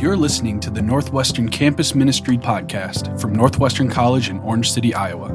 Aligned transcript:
You're 0.00 0.16
listening 0.16 0.60
to 0.60 0.70
the 0.70 0.80
Northwestern 0.80 1.50
Campus 1.50 1.94
Ministry 1.94 2.38
podcast 2.38 3.20
from 3.20 3.34
Northwestern 3.34 3.90
College 3.90 4.30
in 4.30 4.38
Orange 4.38 4.72
City, 4.72 4.94
Iowa. 4.94 5.28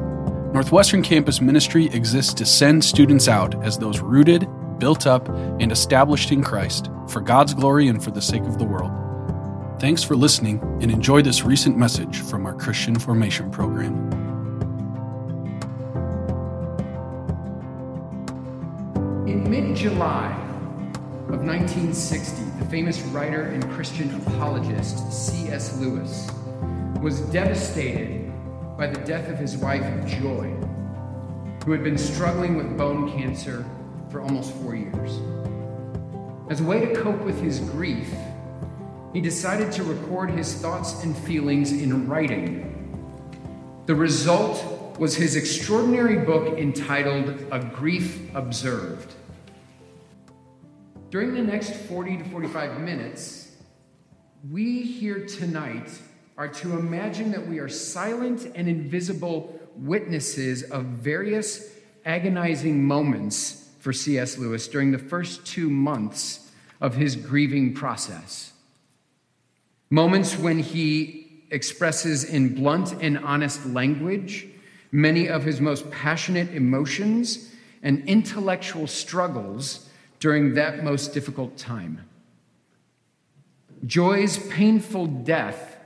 Northwestern 0.52 1.04
Campus 1.04 1.40
Ministry 1.40 1.86
exists 1.90 2.34
to 2.34 2.44
send 2.44 2.84
students 2.84 3.28
out 3.28 3.62
as 3.62 3.78
those 3.78 4.00
rooted, 4.00 4.48
built 4.80 5.06
up, 5.06 5.28
and 5.28 5.70
established 5.70 6.32
in 6.32 6.42
Christ 6.42 6.90
for 7.08 7.20
God's 7.20 7.54
glory 7.54 7.86
and 7.86 8.02
for 8.02 8.10
the 8.10 8.20
sake 8.20 8.42
of 8.42 8.58
the 8.58 8.64
world. 8.64 8.90
Thanks 9.78 10.02
for 10.02 10.16
listening 10.16 10.60
and 10.82 10.90
enjoy 10.90 11.22
this 11.22 11.44
recent 11.44 11.76
message 11.78 12.22
from 12.22 12.44
our 12.44 12.54
Christian 12.54 12.98
Formation 12.98 13.52
Program. 13.52 13.94
In 19.28 19.48
mid 19.48 19.76
July 19.76 20.45
of 21.28 21.42
1960, 21.42 22.44
the 22.60 22.64
famous 22.66 23.00
writer 23.06 23.42
and 23.42 23.68
Christian 23.72 24.14
apologist 24.14 25.12
C.S. 25.12 25.76
Lewis 25.78 26.30
was 27.02 27.20
devastated 27.32 28.32
by 28.78 28.86
the 28.86 29.00
death 29.00 29.28
of 29.28 29.36
his 29.36 29.56
wife, 29.56 29.84
Joy, 30.06 30.54
who 31.64 31.72
had 31.72 31.82
been 31.82 31.98
struggling 31.98 32.54
with 32.54 32.78
bone 32.78 33.10
cancer 33.10 33.64
for 34.08 34.20
almost 34.20 34.52
four 34.54 34.76
years. 34.76 35.18
As 36.48 36.60
a 36.60 36.64
way 36.64 36.86
to 36.86 36.94
cope 36.94 37.20
with 37.22 37.40
his 37.42 37.58
grief, 37.58 38.08
he 39.12 39.20
decided 39.20 39.72
to 39.72 39.82
record 39.82 40.30
his 40.30 40.54
thoughts 40.54 41.02
and 41.02 41.16
feelings 41.16 41.72
in 41.72 42.08
writing. 42.08 42.72
The 43.86 43.96
result 43.96 44.96
was 45.00 45.16
his 45.16 45.34
extraordinary 45.34 46.24
book 46.24 46.56
entitled 46.56 47.46
A 47.50 47.58
Grief 47.58 48.32
Observed. 48.32 49.12
During 51.16 51.32
the 51.32 51.40
next 51.40 51.72
40 51.74 52.18
to 52.18 52.24
45 52.24 52.78
minutes, 52.78 53.50
we 54.50 54.82
here 54.82 55.24
tonight 55.24 55.90
are 56.36 56.46
to 56.46 56.78
imagine 56.78 57.30
that 57.30 57.46
we 57.46 57.58
are 57.58 57.70
silent 57.70 58.52
and 58.54 58.68
invisible 58.68 59.58
witnesses 59.74 60.62
of 60.64 60.84
various 60.84 61.72
agonizing 62.04 62.84
moments 62.84 63.70
for 63.78 63.94
C.S. 63.94 64.36
Lewis 64.36 64.68
during 64.68 64.92
the 64.92 64.98
first 64.98 65.46
two 65.46 65.70
months 65.70 66.52
of 66.82 66.96
his 66.96 67.16
grieving 67.16 67.72
process. 67.72 68.52
Moments 69.88 70.36
when 70.36 70.58
he 70.58 71.44
expresses 71.50 72.24
in 72.24 72.54
blunt 72.54 72.92
and 73.00 73.16
honest 73.20 73.64
language 73.64 74.48
many 74.92 75.30
of 75.30 75.44
his 75.44 75.62
most 75.62 75.90
passionate 75.90 76.50
emotions 76.50 77.54
and 77.82 78.06
intellectual 78.06 78.86
struggles 78.86 79.85
during 80.18 80.54
that 80.54 80.82
most 80.82 81.12
difficult 81.12 81.56
time. 81.56 82.08
Joy's 83.84 84.38
painful 84.48 85.06
death 85.06 85.76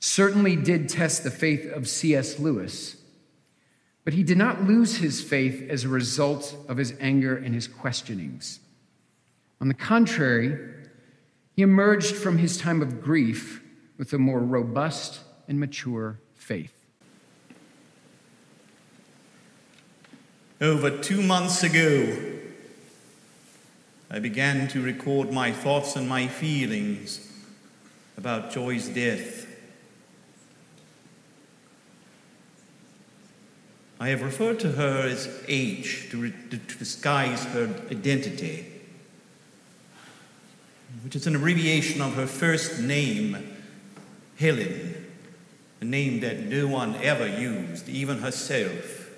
certainly 0.00 0.56
did 0.56 0.88
test 0.88 1.22
the 1.22 1.30
faith 1.30 1.70
of 1.70 1.88
C.S. 1.88 2.38
Lewis, 2.38 2.96
but 4.04 4.14
he 4.14 4.22
did 4.22 4.38
not 4.38 4.64
lose 4.64 4.96
his 4.96 5.22
faith 5.22 5.68
as 5.70 5.84
a 5.84 5.88
result 5.88 6.56
of 6.68 6.76
his 6.76 6.94
anger 7.00 7.36
and 7.36 7.54
his 7.54 7.68
questionings. 7.68 8.60
On 9.60 9.68
the 9.68 9.74
contrary, 9.74 10.58
he 11.54 11.62
emerged 11.62 12.16
from 12.16 12.38
his 12.38 12.56
time 12.56 12.82
of 12.82 13.00
grief 13.00 13.62
with 13.98 14.12
a 14.12 14.18
more 14.18 14.40
robust 14.40 15.20
and 15.46 15.60
mature 15.60 16.18
faith. 16.34 16.74
Over 20.60 20.98
two 20.98 21.22
months 21.22 21.62
ago, 21.62 22.31
I 24.12 24.18
began 24.18 24.68
to 24.68 24.82
record 24.82 25.32
my 25.32 25.52
thoughts 25.52 25.96
and 25.96 26.08
my 26.08 26.28
feelings 26.28 27.32
about 28.18 28.52
Joy's 28.52 28.88
death. 28.88 29.46
I 33.98 34.08
have 34.08 34.22
referred 34.22 34.60
to 34.60 34.72
her 34.72 35.08
as 35.08 35.42
H 35.48 36.08
to, 36.10 36.20
re- 36.20 36.34
to 36.50 36.56
disguise 36.56 37.44
her 37.46 37.74
identity 37.90 38.72
which 41.02 41.16
is 41.16 41.26
an 41.26 41.34
abbreviation 41.34 42.00
of 42.00 42.14
her 42.14 42.26
first 42.26 42.80
name, 42.80 43.56
Helen, 44.38 45.06
a 45.80 45.84
name 45.84 46.20
that 46.20 46.40
no 46.40 46.68
one 46.68 46.94
ever 46.96 47.26
used, 47.26 47.88
even 47.88 48.18
herself. 48.18 49.10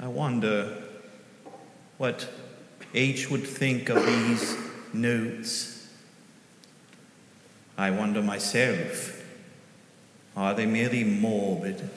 I 0.00 0.08
wonder 0.08 0.77
what 1.98 2.28
H 2.94 3.30
would 3.30 3.46
think 3.46 3.88
of 3.88 4.04
these 4.06 4.56
notes. 4.92 5.88
I 7.76 7.90
wonder 7.90 8.22
myself, 8.22 9.22
are 10.36 10.54
they 10.54 10.66
merely 10.66 11.04
morbid? 11.04 11.90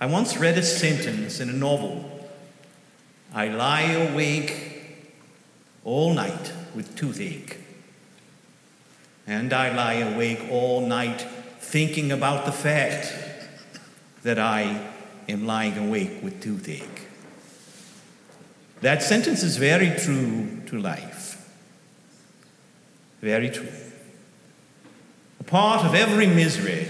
I 0.00 0.06
once 0.06 0.36
read 0.36 0.56
a 0.56 0.62
sentence 0.62 1.40
in 1.40 1.48
a 1.48 1.54
novel 1.54 2.16
I 3.36 3.48
lie 3.48 3.92
awake 3.92 5.04
all 5.84 6.14
night 6.14 6.52
with 6.74 6.96
toothache. 6.96 7.58
And 9.26 9.52
I 9.52 9.74
lie 9.74 9.94
awake 9.94 10.46
all 10.50 10.86
night 10.86 11.26
thinking 11.58 12.12
about 12.12 12.46
the 12.46 12.52
fact 12.52 13.12
that 14.22 14.38
I 14.38 14.90
am 15.28 15.44
lying 15.44 15.76
awake 15.76 16.22
with 16.22 16.40
toothache. 16.40 17.05
That 18.80 19.02
sentence 19.02 19.42
is 19.42 19.56
very 19.56 19.90
true 19.98 20.62
to 20.66 20.78
life. 20.78 21.50
Very 23.20 23.50
true. 23.50 23.68
A 25.40 25.44
part 25.44 25.84
of 25.84 25.94
every 25.94 26.26
misery 26.26 26.88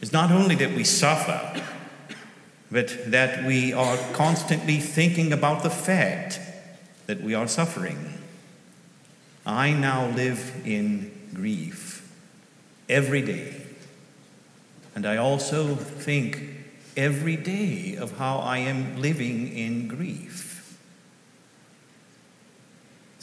is 0.00 0.12
not 0.12 0.30
only 0.30 0.54
that 0.56 0.74
we 0.74 0.84
suffer, 0.84 1.62
but 2.70 3.10
that 3.10 3.44
we 3.44 3.72
are 3.72 3.96
constantly 4.12 4.78
thinking 4.78 5.32
about 5.32 5.62
the 5.62 5.70
fact 5.70 6.40
that 7.06 7.20
we 7.22 7.34
are 7.34 7.48
suffering. 7.48 8.14
I 9.46 9.72
now 9.72 10.08
live 10.08 10.62
in 10.64 11.10
grief 11.34 12.10
every 12.88 13.22
day. 13.22 13.54
And 14.94 15.06
I 15.06 15.16
also 15.16 15.74
think 15.74 16.42
every 16.96 17.36
day 17.36 17.96
of 17.96 18.18
how 18.18 18.38
I 18.38 18.58
am 18.58 19.00
living 19.00 19.56
in 19.56 19.88
grief. 19.88 20.47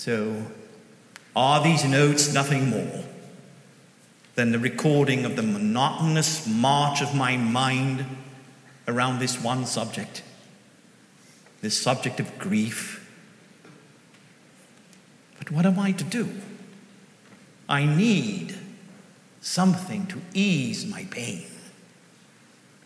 So, 0.06 0.46
are 1.36 1.64
these 1.64 1.84
notes 1.84 2.32
nothing 2.32 2.70
more 2.70 3.04
than 4.36 4.52
the 4.52 4.60
recording 4.60 5.26
of 5.26 5.36
the 5.36 5.42
monotonous 5.42 6.46
march 6.46 7.02
of 7.02 7.16
my 7.16 7.38
mind? 7.38 8.06
around 8.88 9.20
this 9.20 9.42
one 9.42 9.66
subject 9.66 10.22
this 11.62 11.82
subject 11.82 12.20
of 12.20 12.38
grief. 12.38 13.02
But 15.40 15.50
what 15.50 15.66
am 15.66 15.80
I 15.80 15.94
to 15.94 16.04
do? 16.04 16.30
I 17.68 17.86
need 17.86 18.56
something 19.42 20.06
to 20.08 20.22
ease 20.36 20.86
my 20.86 21.06
pain, 21.06 21.48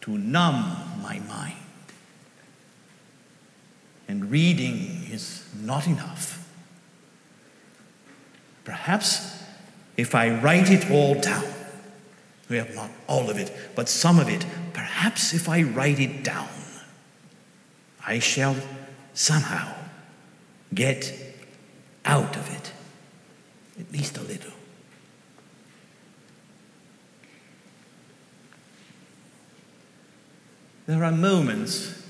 to 0.02 0.18
numb 0.18 0.78
my 1.04 1.20
mind. 1.28 1.58
And 4.08 4.32
reading 4.32 5.08
is 5.12 5.44
not 5.60 5.86
enough. 5.86 6.39
Perhaps 8.70 9.36
if 9.98 10.14
I 10.14 10.30
write 10.30 10.70
it 10.70 10.92
all 10.92 11.16
down, 11.16 11.44
we 12.50 12.58
have 12.58 12.76
not 12.76 12.92
all 13.08 13.28
of 13.28 13.40
it, 13.40 13.52
but 13.74 13.90
some 13.90 14.20
of 14.20 14.30
it. 14.30 14.46
Perhaps 14.74 15.34
if 15.34 15.50
I 15.50 15.64
write 15.64 16.00
it 16.00 16.24
down, 16.24 16.48
I 18.06 18.20
shall 18.20 18.56
somehow 19.16 19.74
get 20.72 21.12
out 22.06 22.38
of 22.38 22.48
it, 22.56 22.72
at 23.80 23.92
least 23.92 24.20
a 24.20 24.22
little. 24.22 24.54
There 30.86 31.04
are 31.04 31.12
moments 31.12 32.04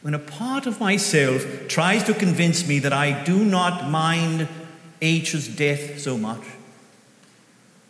when 0.00 0.14
a 0.14 0.18
part 0.18 0.66
of 0.66 0.80
myself 0.80 1.44
tries 1.68 2.02
to 2.04 2.14
convince 2.14 2.66
me 2.66 2.78
that 2.78 2.94
I 2.94 3.24
do 3.24 3.44
not 3.44 3.90
mind 3.90 4.48
H's 5.00 5.48
death 5.48 6.00
so 6.00 6.16
much. 6.18 6.42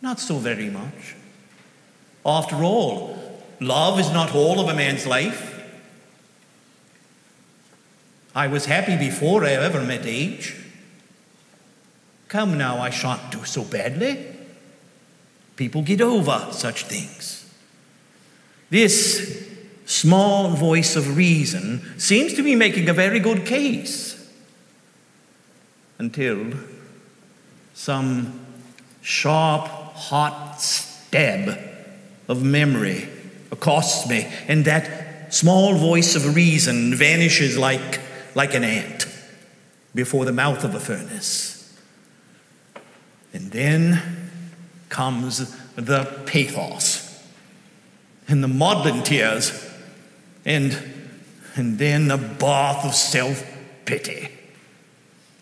Not 0.01 0.19
so 0.19 0.37
very 0.37 0.69
much. 0.69 1.15
After 2.25 2.57
all, 2.57 3.43
love 3.59 3.99
is 3.99 4.11
not 4.11 4.35
all 4.35 4.59
of 4.59 4.67
a 4.67 4.75
man's 4.75 5.05
life. 5.05 5.53
I 8.35 8.47
was 8.47 8.65
happy 8.65 8.97
before 8.97 9.43
I 9.43 9.51
ever 9.51 9.83
met 9.83 10.05
H. 10.05 10.55
Come 12.27 12.57
now, 12.57 12.79
I 12.79 12.89
shan't 12.89 13.31
do 13.31 13.43
so 13.45 13.63
badly. 13.63 14.27
People 15.55 15.81
get 15.81 16.01
over 16.01 16.49
such 16.51 16.85
things. 16.85 17.51
This 18.69 19.47
small 19.85 20.49
voice 20.49 20.95
of 20.95 21.15
reason 21.15 21.81
seems 21.97 22.33
to 22.33 22.43
be 22.43 22.53
making 22.53 22.89
a 22.89 22.93
very 22.93 23.19
good 23.19 23.45
case 23.45 24.29
until 25.97 26.51
some 27.77 28.39
sharp, 29.01 29.67
hot 29.67 30.59
stab 30.59 31.59
of 32.27 32.43
memory 32.43 33.07
accosts 33.51 34.09
me, 34.09 34.27
and 34.47 34.65
that 34.65 35.31
small 35.31 35.75
voice 35.75 36.15
of 36.15 36.35
reason 36.35 36.95
vanishes 36.95 37.55
like, 37.55 38.01
like 38.33 38.55
an 38.55 38.63
ant 38.63 39.05
before 39.93 40.25
the 40.25 40.31
mouth 40.31 40.63
of 40.63 40.73
a 40.73 40.79
furnace. 40.79 41.79
And 43.31 43.51
then 43.51 44.31
comes 44.89 45.55
the 45.75 46.23
pathos 46.25 47.23
and 48.27 48.43
the 48.43 48.47
maudlin 48.47 49.03
tears, 49.03 49.71
and, 50.45 50.75
and 51.55 51.77
then 51.77 52.09
a 52.09 52.17
bath 52.17 52.85
of 52.85 52.95
self 52.95 53.45
pity. 53.85 54.36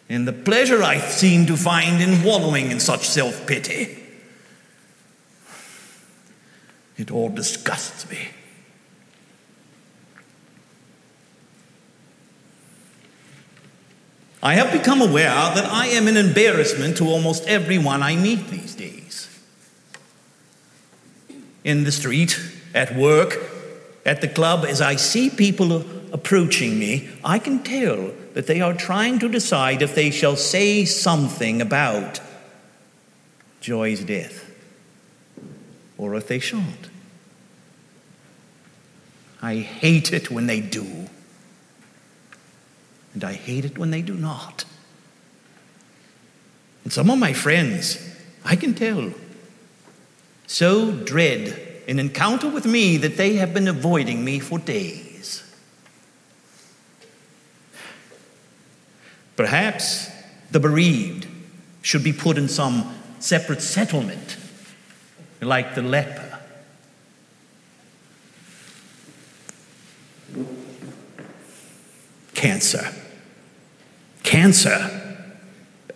And 0.08 0.28
the 0.28 0.34
pleasure 0.34 0.84
I 0.84 1.00
seem 1.00 1.48
to 1.48 1.58
find 1.58 2.02
in 2.02 2.24
wallowing 2.24 2.70
in 2.70 2.80
such 2.80 3.08
self 3.08 3.48
pity. 3.48 4.04
It 6.98 7.12
all 7.12 7.30
disgusts 7.30 8.10
me. 8.10 8.30
I 14.42 14.54
have 14.54 14.72
become 14.72 15.02
aware 15.02 15.26
that 15.26 15.66
I 15.66 15.88
am 15.88 16.08
an 16.08 16.18
embarrassment 16.18 16.98
to 16.98 17.06
almost 17.06 17.48
everyone 17.48 18.04
I 18.04 18.16
meet 18.16 18.48
these 18.50 18.76
days. 18.76 19.28
In 21.64 21.84
the 21.84 21.92
street, 21.92 22.40
at 22.76 22.96
work, 22.96 23.40
at 24.06 24.22
the 24.22 24.28
club, 24.28 24.64
as 24.64 24.82
I 24.82 24.98
see 24.98 25.32
people 25.32 25.84
approaching 26.14 26.78
me, 26.78 27.10
I 27.24 27.40
can 27.40 27.64
tell 27.64 28.12
that 28.36 28.48
they 28.48 28.60
are 28.60 28.74
trying 28.74 29.18
to 29.18 29.30
decide 29.30 29.82
if 29.82 29.96
they 29.96 30.12
shall 30.12 30.36
say 30.36 30.84
something 30.84 31.62
about 31.62 32.20
Joy's 33.62 34.04
death 34.04 34.52
or 35.98 36.16
if 36.16 36.28
they 36.28 36.40
shan't. 36.40 36.90
I 39.42 39.56
hate 39.56 40.12
it 40.12 40.30
when 40.30 40.48
they 40.48 40.60
do 40.60 41.08
and 43.14 43.24
I 43.24 43.32
hate 43.32 43.64
it 43.64 43.78
when 43.78 43.92
they 43.92 44.02
do 44.02 44.16
not. 44.16 44.66
And 46.84 46.92
some 46.92 47.10
of 47.10 47.18
my 47.18 47.32
friends, 47.32 48.18
I 48.44 48.58
can 48.58 48.74
tell, 48.74 49.14
so 50.46 50.92
dread 50.92 51.84
an 51.88 52.00
encounter 52.00 52.50
with 52.50 52.66
me 52.66 52.98
that 52.98 53.16
they 53.16 53.36
have 53.36 53.54
been 53.54 53.70
avoiding 53.70 54.26
me 54.26 54.40
for 54.40 54.60
days. 54.60 55.05
Perhaps 59.36 60.10
the 60.52 60.60
bereaved 60.60 61.28
should 61.82 62.04
be 62.04 62.14
put 62.14 62.38
in 62.38 62.48
some 62.48 62.96
separate 63.20 63.62
settlement, 63.62 64.38
like 65.42 65.76
the 65.76 65.82
leper. 65.82 66.40
Cancer 72.34 72.92
cancer 74.36 75.28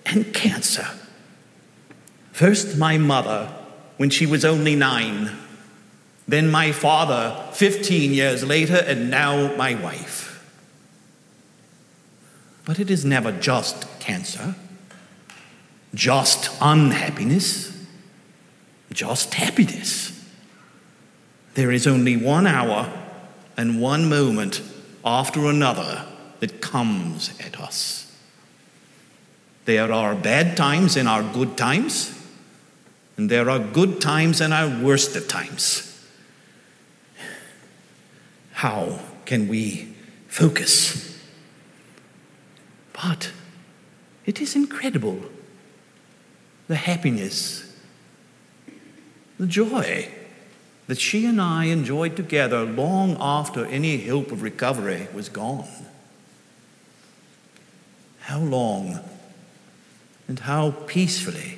and 0.05 0.33
cancer. 0.33 0.87
First, 2.31 2.77
my 2.77 2.97
mother, 2.97 3.51
when 3.97 4.09
she 4.09 4.25
was 4.25 4.45
only 4.45 4.75
nine, 4.75 5.31
then 6.25 6.49
my 6.49 6.71
father, 6.71 7.51
15 7.51 8.13
years 8.13 8.45
later, 8.45 8.77
and 8.77 9.09
now 9.09 9.53
my 9.57 9.75
wife. 9.75 10.28
But 12.69 12.77
it 12.77 12.91
is 12.91 13.03
never 13.03 13.31
just 13.31 13.87
cancer, 13.99 14.53
just 15.95 16.55
unhappiness, 16.61 17.75
just 18.93 19.33
happiness. 19.33 20.11
There 21.55 21.71
is 21.71 21.87
only 21.87 22.15
one 22.15 22.45
hour 22.45 22.93
and 23.57 23.81
one 23.81 24.07
moment 24.07 24.61
after 25.03 25.47
another 25.47 26.05
that 26.41 26.61
comes 26.61 27.31
at 27.39 27.59
us. 27.59 28.15
There 29.65 29.91
are 29.91 30.13
bad 30.13 30.55
times 30.55 30.95
and 30.95 31.09
our 31.09 31.23
good 31.23 31.57
times, 31.57 32.15
and 33.17 33.31
there 33.31 33.49
are 33.49 33.57
good 33.57 33.99
times 33.99 34.41
and 34.41 34.53
our 34.53 34.69
worst 34.79 35.15
of 35.15 35.27
times. 35.27 36.07
How 38.51 38.99
can 39.25 39.47
we 39.47 39.95
focus? 40.27 41.08
But 43.01 43.31
it 44.25 44.41
is 44.41 44.55
incredible 44.55 45.21
the 46.67 46.75
happiness, 46.75 47.75
the 49.39 49.47
joy 49.47 50.09
that 50.87 50.99
she 50.99 51.25
and 51.25 51.41
I 51.41 51.65
enjoyed 51.65 52.15
together 52.15 52.63
long 52.63 53.15
after 53.19 53.65
any 53.65 54.07
hope 54.07 54.31
of 54.31 54.41
recovery 54.41 55.07
was 55.13 55.29
gone. 55.29 55.67
How 58.21 58.39
long 58.39 58.99
and 60.27 60.39
how 60.39 60.71
peacefully 60.71 61.57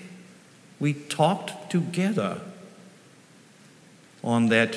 we 0.79 0.93
talked 0.93 1.69
together 1.71 2.39
on 4.23 4.47
that 4.47 4.75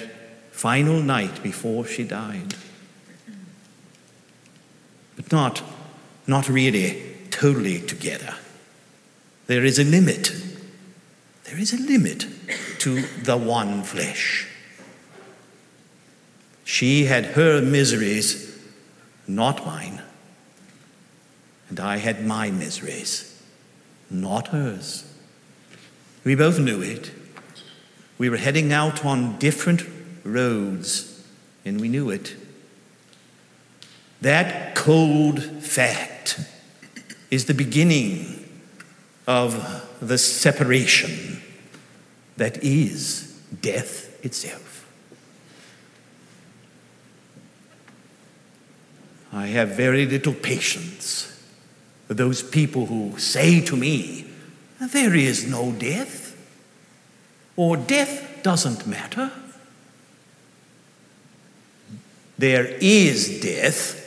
final 0.50 1.00
night 1.00 1.42
before 1.42 1.86
she 1.86 2.04
died. 2.04 2.54
But 5.16 5.30
not, 5.30 5.62
not 6.26 6.48
really 6.48 7.02
totally 7.30 7.80
together. 7.80 8.34
There 9.46 9.64
is 9.64 9.78
a 9.78 9.84
limit. 9.84 10.32
There 11.44 11.58
is 11.58 11.72
a 11.72 11.76
limit 11.76 12.26
to 12.78 13.02
the 13.22 13.36
one 13.36 13.82
flesh. 13.82 14.48
She 16.64 17.04
had 17.04 17.26
her 17.26 17.60
miseries, 17.60 18.58
not 19.26 19.66
mine, 19.66 20.02
and 21.68 21.78
I 21.78 21.98
had 21.98 22.24
my 22.24 22.50
miseries 22.50 23.34
not 24.10 24.48
hers. 24.48 25.04
We 26.24 26.34
both 26.34 26.58
knew 26.58 26.80
it. 26.80 27.12
We 28.16 28.30
were 28.30 28.36
heading 28.36 28.72
out 28.72 29.04
on 29.04 29.38
different 29.38 29.84
roads, 30.22 31.26
and 31.64 31.80
we 31.80 31.88
knew 31.88 32.10
it. 32.10 32.36
That 34.24 34.74
cold 34.74 35.42
fact 35.62 36.40
is 37.30 37.44
the 37.44 37.52
beginning 37.52 38.48
of 39.26 39.52
the 40.00 40.16
separation 40.16 41.42
that 42.38 42.64
is 42.64 43.38
death 43.60 44.24
itself. 44.24 44.88
I 49.30 49.48
have 49.48 49.76
very 49.76 50.06
little 50.06 50.32
patience 50.32 51.44
with 52.08 52.16
those 52.16 52.42
people 52.42 52.86
who 52.86 53.18
say 53.18 53.60
to 53.60 53.76
me, 53.76 54.24
There 54.80 55.14
is 55.14 55.46
no 55.46 55.70
death, 55.72 56.34
or 57.56 57.76
death 57.76 58.42
doesn't 58.42 58.86
matter. 58.86 59.30
There 62.38 62.64
is 62.80 63.42
death, 63.42 64.03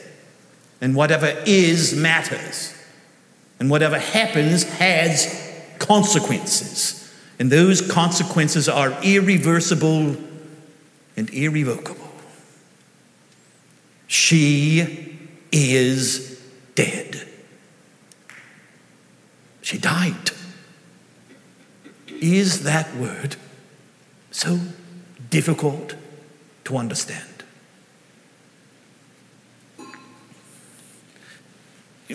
and 0.80 0.94
whatever 0.94 1.42
is 1.46 1.94
matters. 1.94 2.74
And 3.60 3.68
whatever 3.70 3.98
happens 3.98 4.62
has 4.64 5.52
consequences. 5.78 7.12
And 7.38 7.50
those 7.50 7.80
consequences 7.80 8.68
are 8.68 8.96
irreversible 9.02 10.16
and 11.16 11.30
irrevocable. 11.30 12.12
She 14.06 15.18
is 15.50 16.40
dead. 16.74 17.26
She 19.62 19.78
died. 19.78 20.30
Is 22.08 22.64
that 22.64 22.94
word 22.96 23.36
so 24.30 24.58
difficult 25.30 25.94
to 26.64 26.76
understand? 26.76 27.37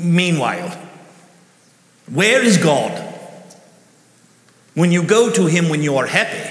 Meanwhile, 0.04 0.78
where 2.12 2.44
is 2.44 2.58
God? 2.58 2.92
When 4.74 4.92
you 4.92 5.04
go 5.04 5.32
to 5.32 5.46
Him 5.46 5.70
when 5.70 5.82
you 5.82 5.96
are 5.98 6.08
happy, 6.08 6.50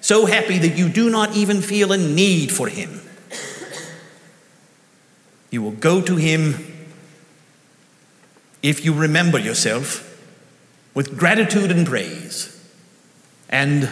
so 0.00 0.26
happy 0.26 0.58
that 0.58 0.76
you 0.76 0.88
do 0.88 1.10
not 1.10 1.36
even 1.36 1.60
feel 1.60 1.92
a 1.92 1.96
need 1.96 2.50
for 2.50 2.68
Him, 2.68 3.00
you 5.50 5.62
will 5.62 5.72
go 5.72 6.00
to 6.00 6.16
Him 6.16 6.54
if 8.62 8.84
you 8.84 8.92
remember 8.92 9.38
yourself 9.38 10.06
with 10.94 11.16
gratitude 11.16 11.70
and 11.70 11.86
praise. 11.86 12.56
And 13.48 13.88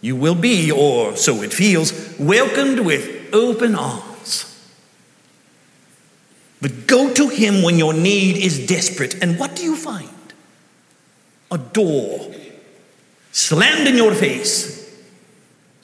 you 0.00 0.16
will 0.16 0.34
be, 0.34 0.70
or 0.70 1.16
so 1.16 1.42
it 1.42 1.52
feels, 1.52 2.18
welcomed 2.18 2.80
with 2.80 3.34
open 3.34 3.74
arms. 3.74 4.09
But 6.60 6.86
go 6.86 7.12
to 7.12 7.28
Him 7.28 7.62
when 7.62 7.78
your 7.78 7.94
need 7.94 8.36
is 8.36 8.66
desperate, 8.66 9.22
and 9.22 9.38
what 9.38 9.56
do 9.56 9.62
you 9.62 9.76
find? 9.76 10.10
a 11.50 11.58
door 11.58 12.32
slammed 13.32 13.86
in 13.88 13.96
your 13.96 14.14
face, 14.14 14.78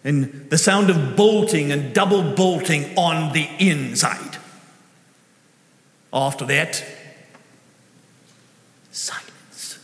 and 0.04 0.49
the 0.50 0.59
sound 0.59 0.90
of 0.90 1.16
bolting 1.16 1.73
and 1.73 1.92
double 1.92 2.35
bolting 2.35 2.97
on 2.97 3.33
the 3.33 3.49
inside. 3.59 4.38
After 6.12 6.45
that, 6.47 6.85
silence. 8.92 9.78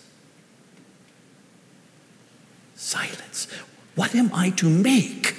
Silence. 2.76 3.49
What 3.96 4.14
am 4.14 4.30
I 4.32 4.50
to 4.50 4.68
make 4.68 5.34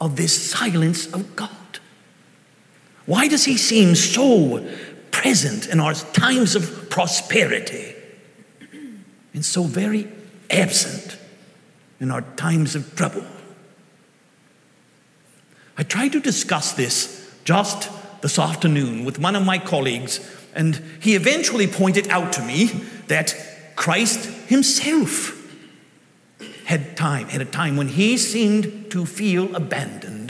of 0.00 0.16
this 0.16 0.50
silence 0.50 1.06
of 1.12 1.34
God? 1.34 1.50
Why 3.06 3.28
does 3.28 3.44
He 3.44 3.56
seem 3.56 3.94
so 3.94 4.66
present 5.10 5.68
in 5.68 5.80
our 5.80 5.94
times 5.94 6.54
of 6.54 6.90
prosperity 6.90 7.94
and 9.34 9.44
so 9.44 9.64
very 9.64 10.08
absent 10.50 11.18
in 12.00 12.10
our 12.10 12.22
times 12.36 12.74
of 12.74 12.94
trouble? 12.94 13.24
I 15.76 15.82
tried 15.82 16.12
to 16.12 16.20
discuss 16.20 16.72
this 16.72 17.30
just 17.44 17.90
this 18.20 18.38
afternoon 18.38 19.04
with 19.04 19.18
one 19.18 19.34
of 19.34 19.44
my 19.44 19.58
colleagues, 19.58 20.20
and 20.54 20.80
he 21.00 21.16
eventually 21.16 21.66
pointed 21.66 22.08
out 22.08 22.32
to 22.34 22.42
me 22.42 22.66
that 23.08 23.34
Christ 23.74 24.26
himself 24.48 25.38
had 26.64 26.96
time, 26.96 27.28
had 27.28 27.40
a 27.40 27.46
time 27.46 27.76
when 27.76 27.88
he 27.88 28.16
seemed 28.16 28.90
to 28.92 29.04
feel 29.04 29.54
abandoned. 29.56 30.21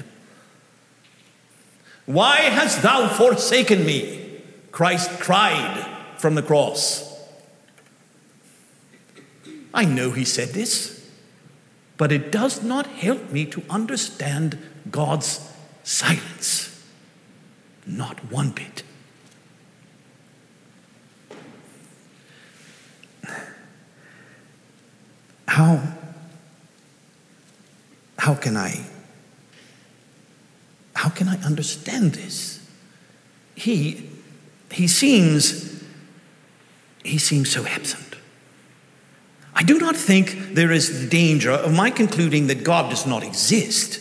Why 2.07 2.37
hast 2.37 2.83
thou 2.83 3.09
forsaken 3.09 3.85
me? 3.85 4.41
Christ 4.71 5.21
cried 5.21 5.87
from 6.19 6.35
the 6.35 6.43
cross. 6.43 7.09
I 9.75 9.85
know 9.85 10.11
he 10.11 10.25
said 10.25 10.51
this, 10.51 11.09
but 11.97 12.13
it 12.13 12.33
does 12.33 12.63
not 12.63 12.87
help 12.87 13.31
me 13.31 13.47
to 13.47 13.63
understand 13.71 14.59
God's 14.91 15.41
silence. 15.83 16.85
Not 17.87 18.31
one 18.31 18.51
bit. 18.51 18.83
How, 25.47 25.83
how 28.19 28.35
can 28.35 28.57
I 28.57 28.87
how 30.95 31.09
can 31.09 31.29
I 31.29 31.37
understand 31.43 32.15
this? 32.15 32.67
He 33.55 34.09
he 34.71 34.87
seems 34.87 35.83
he 37.03 37.19
seems 37.19 37.51
so 37.51 37.67
absent. 37.67 38.17
I 39.55 39.63
do 39.63 39.79
not 39.79 39.97
think 39.97 40.55
there 40.55 40.73
is 40.73 41.09
danger 41.09 41.51
of 41.51 41.75
my 41.75 41.91
concluding 41.91 42.47
that 42.47 42.65
God 42.65 42.91
does 42.91 43.07
not 43.07 43.23
exist. 43.23 44.01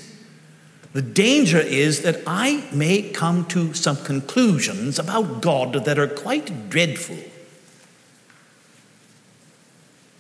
The 0.94 1.02
danger 1.02 1.60
is 1.60 2.02
that 2.02 2.22
I 2.28 2.68
may 2.74 3.02
come 3.02 3.46
to 3.48 3.74
some 3.74 3.98
conclusions 3.98 5.00
about 5.00 5.42
God 5.42 5.74
that 5.86 5.98
are 5.98 6.08
quite 6.08 6.70
dreadful. 6.70 7.18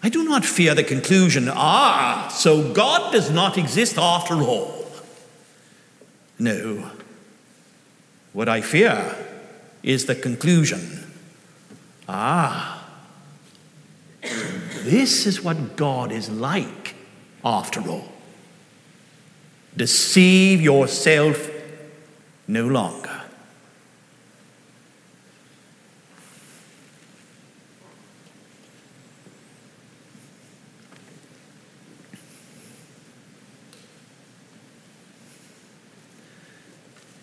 I 0.04 0.10
do 0.10 0.24
not 0.24 0.46
fear 0.46 0.74
the 0.74 0.84
conclusion, 0.84 1.50
ah, 1.50 2.30
so 2.34 2.74
God 2.74 3.12
does 3.12 3.30
not 3.30 3.58
exist 3.58 3.98
after 3.98 4.36
all. 4.36 4.81
No. 6.42 6.90
What 8.34 8.50
I 8.50 8.62
fear 8.62 9.16
is 9.84 10.08
the 10.08 10.16
conclusion, 10.16 11.06
ah, 12.10 12.84
this 14.84 15.28
is 15.28 15.44
what 15.44 15.76
God 15.76 16.12
is 16.12 16.32
like 16.32 16.96
after 17.46 17.88
all. 17.88 18.12
Deceive 19.78 20.62
yourself 20.62 21.48
no 22.48 22.66
longer. 22.66 23.21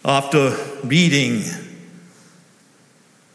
After 0.09 0.57
reading 0.85 1.43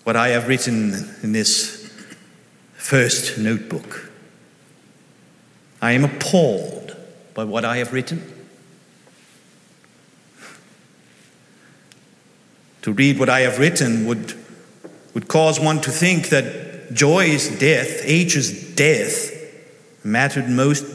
what 0.06 0.16
I 0.16 0.30
have 0.30 0.48
written 0.48 0.96
in 1.22 1.32
this 1.32 1.88
first 2.74 3.38
notebook, 3.38 4.10
I 5.84 5.92
am 5.92 6.04
appalled 6.04 6.98
by 7.36 7.44
what 7.44 7.64
I 7.64 7.78
have 7.78 7.94
written. 7.94 8.24
To 12.82 12.92
read 12.92 13.20
what 13.20 13.30
I 13.30 13.42
have 13.42 13.60
written 13.60 14.08
would, 14.08 14.34
would 15.14 15.28
cause 15.28 15.60
one 15.60 15.80
to 15.82 15.92
think 15.92 16.30
that 16.30 16.92
Joy's 16.92 17.50
death, 17.60 18.02
H's 18.04 18.74
death, 18.74 19.30
mattered 20.04 20.50
most 20.50 20.86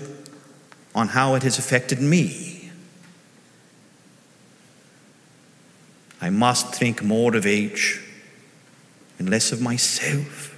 on 0.92 1.06
how 1.06 1.36
it 1.36 1.44
has 1.44 1.56
affected 1.56 2.00
me. 2.00 2.47
I 6.20 6.30
must 6.30 6.74
think 6.74 7.02
more 7.02 7.36
of 7.36 7.46
H 7.46 8.00
and 9.18 9.30
less 9.30 9.52
of 9.52 9.60
myself. 9.60 10.54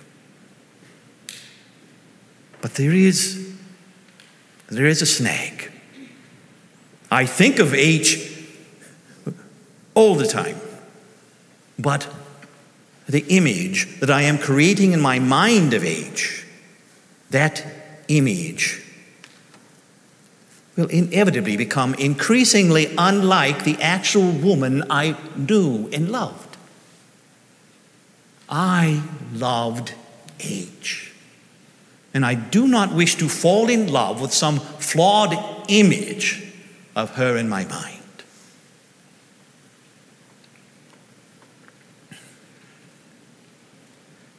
But 2.61 2.75
there 2.75 2.93
is, 2.93 3.57
there 4.69 4.87
is 4.87 5.03
a 5.03 5.07
snag. 5.07 5.71
I 7.11 7.27
think 7.27 7.59
of 7.59 7.75
H 7.75 8.31
all 9.95 10.15
the 10.15 10.27
time. 10.27 10.57
But 11.79 12.07
the 13.09 13.25
image 13.29 14.01
that 14.01 14.11
I 14.11 14.23
am 14.23 14.39
creating 14.39 14.93
in 14.93 15.01
my 15.01 15.19
mind 15.19 15.75
of 15.75 15.85
H, 15.85 16.47
that 17.31 17.65
image 18.09 18.80
will 20.81 20.89
inevitably 20.89 21.57
become 21.57 21.95
increasingly 21.95 22.93
unlike 22.97 23.65
the 23.65 23.77
actual 23.81 24.31
woman 24.31 24.83
I 24.91 25.17
knew 25.37 25.89
and 25.93 26.11
loved. 26.11 26.57
I 28.49 29.03
loved 29.33 29.95
H. 30.41 31.13
And 32.13 32.25
I 32.25 32.35
do 32.35 32.67
not 32.67 32.93
wish 32.93 33.15
to 33.17 33.29
fall 33.29 33.69
in 33.69 33.93
love 33.93 34.21
with 34.21 34.33
some 34.33 34.59
flawed 34.59 35.37
image 35.69 36.43
of 36.97 37.11
her 37.11 37.37
in 37.37 37.49
my 37.49 37.65
mind. 37.67 37.97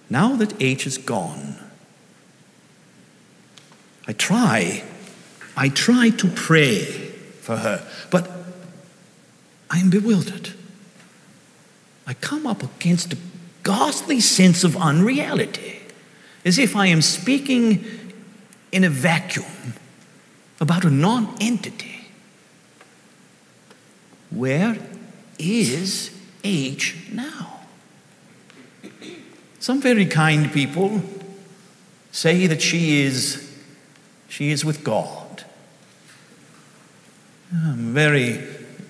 Now 0.10 0.36
that 0.36 0.62
H 0.62 0.86
is 0.86 0.98
gone, 0.98 1.55
I 4.07 4.13
try, 4.13 4.83
I 5.55 5.70
try 5.70 6.10
to 6.10 6.27
pray 6.27 6.84
for 7.41 7.58
her, 7.58 7.88
but 8.10 8.29
I 9.70 9.79
am 9.79 9.89
bewildered. 9.89 10.53
I 12.08 12.13
come 12.15 12.48
up 12.48 12.63
against 12.63 13.13
a 13.13 13.17
ghastly 13.63 14.20
sense 14.20 14.63
of 14.63 14.75
unreality, 14.75 15.79
as 16.43 16.58
if 16.58 16.75
I 16.75 16.88
am 16.88 17.01
speaking 17.01 17.86
in 18.72 18.84
a 18.84 18.89
vacuum 18.89 19.74
about 20.60 20.86
a 20.86 20.89
non 20.89 21.36
entity. 21.41 22.08
Where 24.29 24.77
is 25.38 26.17
H 26.43 26.96
now? 27.12 27.60
Some 29.60 29.81
very 29.81 30.05
kind 30.05 30.51
people 30.51 31.01
say 32.12 32.48
that 32.48 32.62
she 32.62 33.03
is, 33.03 33.53
she 34.27 34.50
is 34.50 34.65
with 34.65 34.84
God. 34.84 35.20
Very, 37.51 38.38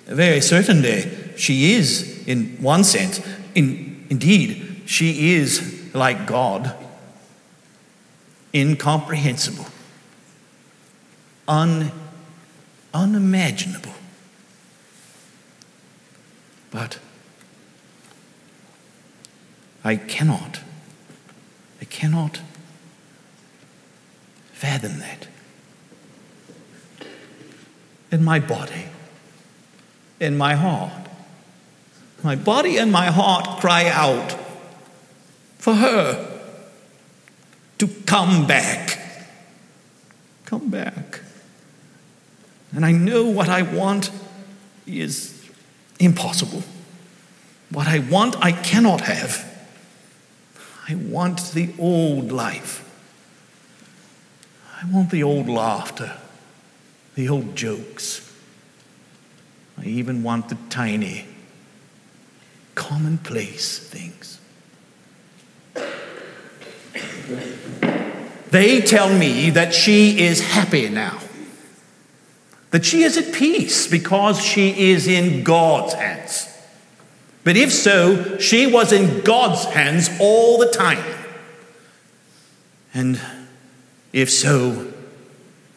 very 0.05 0.39
certain 0.39 0.81
that 0.83 1.39
she 1.39 1.73
is 1.73 2.27
in 2.27 2.57
one 2.61 2.83
sense. 2.83 3.19
In, 3.55 4.05
indeed, 4.09 4.83
she 4.85 5.33
is 5.33 5.93
like 5.95 6.27
God, 6.27 6.75
incomprehensible, 8.53 9.65
un, 11.47 11.91
unimaginable. 12.93 13.93
But 16.69 16.99
I 19.83 19.95
cannot, 19.95 20.59
I 21.81 21.85
cannot 21.85 22.41
fathom 24.53 24.99
that. 24.99 25.27
In 28.11 28.23
my 28.23 28.39
body, 28.39 28.85
in 30.19 30.37
my 30.37 30.55
heart, 30.55 31.07
my 32.23 32.35
body 32.35 32.77
and 32.77 32.91
my 32.91 33.07
heart 33.07 33.59
cry 33.59 33.87
out 33.87 34.37
for 35.57 35.73
her 35.73 36.41
to 37.77 37.87
come 38.05 38.45
back. 38.45 38.99
Come 40.45 40.69
back. 40.69 41.21
And 42.73 42.85
I 42.85 42.91
know 42.91 43.25
what 43.25 43.49
I 43.49 43.63
want 43.63 44.11
is 44.85 45.49
impossible. 45.99 46.63
What 47.71 47.87
I 47.87 47.99
want, 47.99 48.35
I 48.43 48.51
cannot 48.51 49.01
have. 49.01 49.47
I 50.87 50.95
want 50.95 51.51
the 51.53 51.73
old 51.79 52.31
life. 52.31 52.87
I 54.81 54.85
want 54.91 55.11
the 55.11 55.23
old 55.23 55.47
laughter, 55.47 56.17
the 57.15 57.29
old 57.29 57.55
jokes. 57.55 58.31
I 59.77 59.85
even 59.85 60.23
want 60.23 60.49
the 60.49 60.57
tiny, 60.69 61.25
commonplace 62.75 63.79
things. 63.79 64.39
They 68.51 68.81
tell 68.81 69.13
me 69.17 69.49
that 69.51 69.73
she 69.73 70.19
is 70.19 70.41
happy 70.41 70.89
now, 70.89 71.19
that 72.71 72.85
she 72.85 73.03
is 73.03 73.17
at 73.17 73.33
peace 73.33 73.87
because 73.87 74.43
she 74.43 74.91
is 74.91 75.07
in 75.07 75.43
God's 75.43 75.93
hands. 75.93 76.47
But 77.43 77.57
if 77.57 77.71
so, 77.71 78.37
she 78.37 78.67
was 78.67 78.91
in 78.91 79.21
God's 79.21 79.65
hands 79.65 80.09
all 80.19 80.57
the 80.57 80.69
time. 80.69 81.03
And 82.93 83.19
if 84.13 84.29
so, 84.29 84.91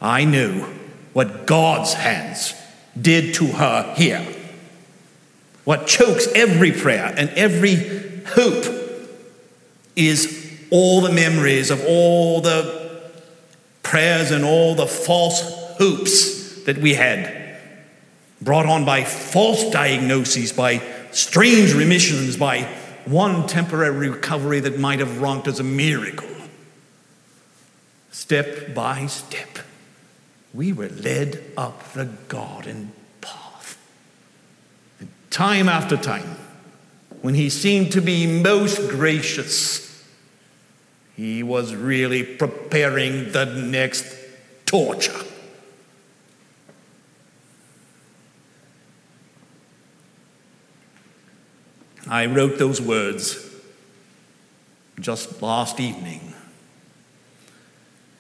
I 0.01 0.25
knew 0.25 0.67
what 1.15 1.47
God's 1.47 1.95
hands 1.95 2.55
did 3.01 3.35
to 3.35 3.47
her 3.47 3.95
here. 3.97 4.27
What 5.65 5.87
chokes 5.87 6.29
every 6.35 6.73
prayer 6.73 7.15
and 7.17 7.31
every 7.31 8.23
hope 8.27 8.67
is 9.97 10.53
all 10.71 11.01
the 11.01 11.13
memories 11.13 11.71
of 11.71 11.83
all 11.87 12.41
the 12.41 13.11
prayers 13.83 14.31
and 14.31 14.45
all 14.45 14.75
the 14.75 14.87
false 14.87 15.41
hopes 15.79 16.63
that 16.65 16.79
we 16.79 16.95
had, 16.95 17.59
brought 18.43 18.67
on 18.67 18.85
by 18.85 19.05
false 19.05 19.71
diagnoses, 19.71 20.53
by 20.53 20.83
strange 21.13 21.73
remissions, 21.75 22.37
by 22.37 22.63
one 23.05 23.47
temporary 23.47 24.09
recovery 24.09 24.61
that 24.61 24.79
might 24.79 24.99
have 24.99 25.21
ranked 25.21 25.47
as 25.47 25.61
a 25.61 25.65
miracle. 25.65 26.29
Step 28.11 28.75
by 28.75 29.07
step, 29.07 29.59
we 30.55 30.73
were 30.73 30.89
led 30.89 31.43
up 31.57 31.93
the 31.93 32.05
garden 32.29 32.93
path. 33.21 33.77
And 35.01 35.09
time 35.31 35.69
after 35.69 35.97
time, 35.97 36.37
when 37.21 37.35
he 37.35 37.51
seemed 37.51 37.91
to 37.93 38.01
be 38.01 38.27
most 38.41 38.89
gracious, 38.89 40.05
he 41.17 41.43
was 41.43 41.75
really 41.75 42.23
preparing 42.23 43.33
the 43.33 43.45
next 43.45 44.17
torture. 44.65 45.13
I 52.07 52.27
wrote 52.27 52.59
those 52.59 52.81
words 52.81 53.51
just 55.01 55.43
last 55.43 55.81
evening. 55.81 56.34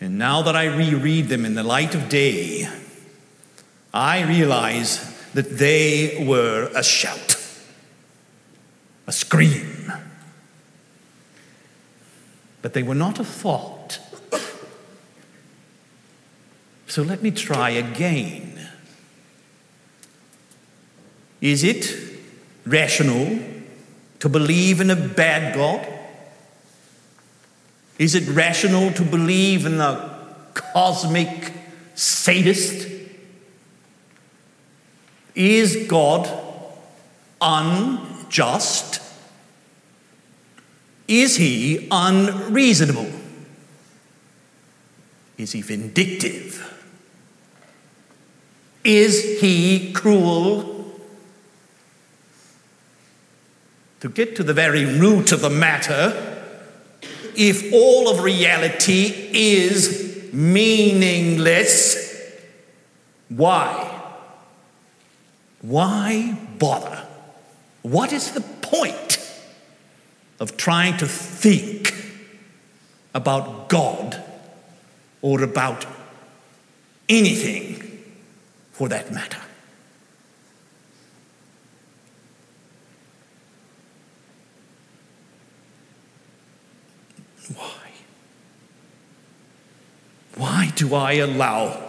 And 0.04 0.18
now 0.18 0.42
that 0.42 0.54
I 0.54 0.66
reread 0.66 1.28
them 1.28 1.46
in 1.46 1.54
the 1.54 1.62
light 1.62 1.94
of 1.94 2.11
day, 2.11 2.68
I 3.94 4.23
realize 4.25 5.00
that 5.32 5.56
they 5.56 6.26
were 6.28 6.70
a 6.75 6.82
shout, 6.82 7.38
a 9.06 9.12
scream. 9.12 9.90
But 12.61 12.75
they 12.75 12.82
were 12.82 12.94
not 12.94 13.18
a 13.18 13.25
thought. 13.25 13.99
So 16.87 17.00
let 17.00 17.23
me 17.23 17.30
try 17.30 17.70
again. 17.70 18.68
Is 21.40 21.64
it 21.64 21.96
rational 22.66 23.38
to 24.18 24.28
believe 24.28 24.83
in 24.83 24.90
a 24.90 24.96
bad 24.96 25.55
God? 25.55 25.93
Is 27.98 28.14
it 28.14 28.28
rational 28.28 28.92
to 28.92 29.02
believe 29.02 29.66
in 29.66 29.80
a 29.80 30.18
cosmic 30.54 31.52
sadist? 31.94 32.88
Is 35.35 35.87
God 35.88 36.28
unjust? 37.40 39.00
Is 41.07 41.37
he 41.37 41.87
unreasonable? 41.90 43.11
Is 45.37 45.52
he 45.52 45.61
vindictive? 45.61 46.61
Is 48.83 49.40
he 49.40 49.92
cruel? 49.92 50.72
To 54.00 54.09
get 54.09 54.37
to 54.37 54.42
the 54.42 54.52
very 54.52 54.85
root 54.85 55.33
of 55.33 55.40
the 55.40 55.50
matter, 55.50 56.34
if 57.37 57.73
all 57.73 58.09
of 58.09 58.23
reality 58.23 59.31
is 59.33 60.31
meaningless, 60.33 62.05
why? 63.29 63.90
Why 65.61 66.37
bother? 66.59 67.07
What 67.83 68.12
is 68.12 68.33
the 68.33 68.40
point 68.40 69.18
of 70.40 70.57
trying 70.57 70.97
to 70.99 71.07
think 71.07 71.94
about 73.14 73.68
God 73.68 74.23
or 75.23 75.42
about 75.42 75.87
anything 77.09 78.05
for 78.73 78.88
that 78.88 79.12
matter? 79.12 79.40
Why? 87.55 87.90
Why 90.37 90.73
do 90.75 90.94
I 90.94 91.14
allow 91.14 91.81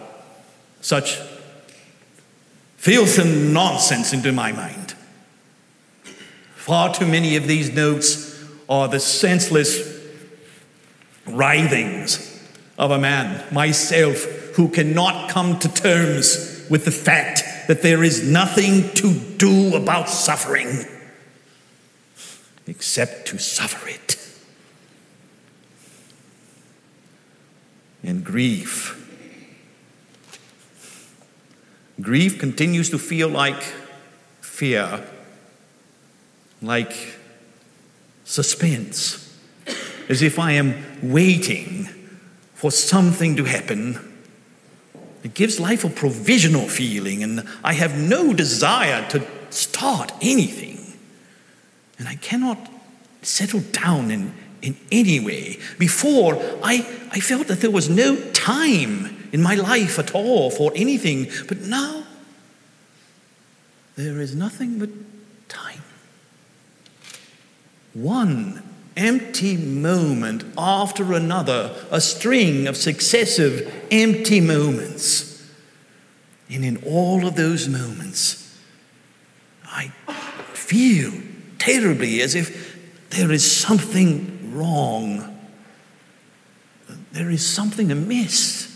such 0.80 1.18
filth 2.76 3.18
and 3.18 3.52
nonsense 3.52 4.12
into 4.12 4.32
my 4.32 4.52
mind? 4.52 4.94
Far 6.54 6.94
too 6.94 7.06
many 7.06 7.36
of 7.36 7.46
these 7.46 7.72
notes 7.72 8.44
are 8.68 8.88
the 8.88 9.00
senseless 9.00 9.96
writhings 11.26 12.32
of 12.78 12.90
a 12.90 12.98
man, 12.98 13.42
myself, 13.52 14.24
who 14.56 14.68
cannot 14.68 15.30
come 15.30 15.58
to 15.58 15.68
terms 15.68 16.66
with 16.70 16.84
the 16.84 16.90
fact 16.90 17.42
that 17.68 17.82
there 17.82 18.02
is 18.02 18.28
nothing 18.28 18.90
to 18.94 19.12
do 19.12 19.76
about 19.76 20.08
suffering 20.08 20.84
except 22.66 23.28
to 23.28 23.38
suffer 23.38 23.88
it. 23.88 24.15
And 28.06 28.24
grief. 28.24 29.02
Grief 32.00 32.38
continues 32.38 32.90
to 32.90 32.98
feel 32.98 33.28
like 33.28 33.62
fear, 34.40 35.06
like 36.62 37.18
suspense, 38.24 39.38
as 40.08 40.22
if 40.22 40.38
I 40.38 40.52
am 40.52 40.74
waiting 41.02 41.88
for 42.54 42.70
something 42.70 43.36
to 43.36 43.44
happen. 43.44 43.98
It 45.22 45.34
gives 45.34 45.58
life 45.58 45.84
a 45.84 45.90
provisional 45.90 46.68
feeling, 46.68 47.22
and 47.22 47.48
I 47.64 47.72
have 47.72 47.98
no 47.98 48.32
desire 48.32 49.08
to 49.10 49.26
start 49.50 50.12
anything. 50.20 50.96
And 51.98 52.08
I 52.08 52.16
cannot 52.16 52.58
settle 53.22 53.60
down 53.72 54.10
in 54.10 54.34
in 54.66 54.76
any 54.90 55.20
way. 55.20 55.58
Before, 55.78 56.34
I, 56.60 56.84
I 57.12 57.20
felt 57.20 57.46
that 57.46 57.60
there 57.60 57.70
was 57.70 57.88
no 57.88 58.16
time 58.32 59.28
in 59.32 59.40
my 59.40 59.54
life 59.54 59.96
at 59.98 60.12
all 60.12 60.50
for 60.50 60.72
anything, 60.74 61.30
but 61.46 61.60
now 61.60 62.02
there 63.94 64.20
is 64.20 64.34
nothing 64.34 64.80
but 64.80 64.90
time. 65.48 65.82
One 67.94 68.62
empty 68.96 69.56
moment 69.56 70.44
after 70.58 71.12
another, 71.12 71.72
a 71.92 72.00
string 72.00 72.66
of 72.66 72.76
successive 72.76 73.72
empty 73.92 74.40
moments. 74.40 75.48
And 76.50 76.64
in 76.64 76.82
all 76.84 77.24
of 77.24 77.36
those 77.36 77.68
moments, 77.68 78.58
I 79.64 79.92
feel 80.54 81.12
terribly 81.58 82.20
as 82.20 82.34
if 82.34 82.76
there 83.10 83.32
is 83.32 83.50
something 83.50 84.35
wrong. 84.56 85.38
There 87.12 87.30
is 87.30 87.46
something 87.46 87.90
amiss. 87.90 88.72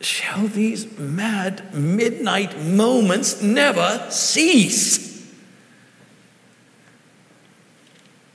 Shall 0.00 0.46
these 0.46 0.98
mad 0.98 1.74
midnight 1.74 2.60
moments 2.60 3.42
never 3.42 4.06
cease? 4.10 5.30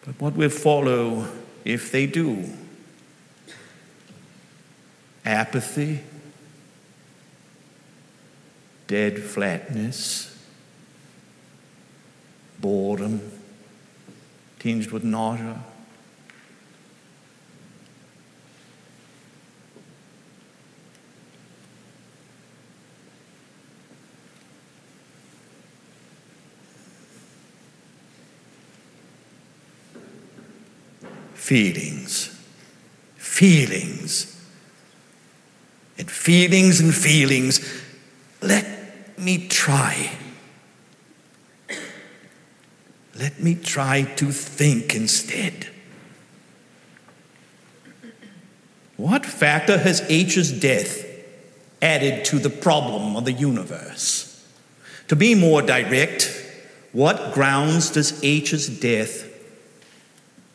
But 0.06 0.20
what 0.20 0.36
will 0.36 0.50
follow 0.50 1.28
if 1.64 1.92
they 1.92 2.08
do? 2.08 2.50
apathy, 5.26 6.00
dead 8.88 9.20
flatness, 9.20 10.38
boredom, 12.60 13.22
tinged 14.62 14.92
with 14.92 15.04
nausea. 15.04 15.60
Feelings, 31.34 32.40
feelings, 33.16 34.48
and 35.98 36.10
feelings 36.10 36.80
and 36.80 36.94
feelings. 36.94 37.84
Let 38.44 39.18
me 39.18 39.48
try 39.48 40.12
let 43.16 43.42
me 43.42 43.56
try 43.56 44.04
to 44.04 44.32
think 44.32 44.96
instead. 44.96 45.68
What 48.98 49.26
factor 49.26 49.78
has 49.78 50.02
H's 50.10 50.52
death 50.52 51.06
added 51.82 52.24
to 52.26 52.40
the 52.40 52.50
problem 52.50 53.16
of 53.16 53.26
the 53.26 53.34
universe? 53.34 54.28
To 55.08 55.16
be 55.16 55.36
more 55.36 55.62
direct, 55.62 56.32
what 56.92 57.34
grounds 57.34 57.90
does 57.90 58.24
H's 58.24 58.70
death, 58.80 59.28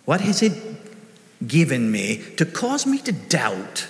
what 0.04 0.20
has 0.20 0.42
it 0.42 0.54
given 1.46 1.90
me 1.90 2.22
to 2.36 2.46
cause 2.46 2.86
me 2.86 2.98
to 2.98 3.12
doubt 3.12 3.88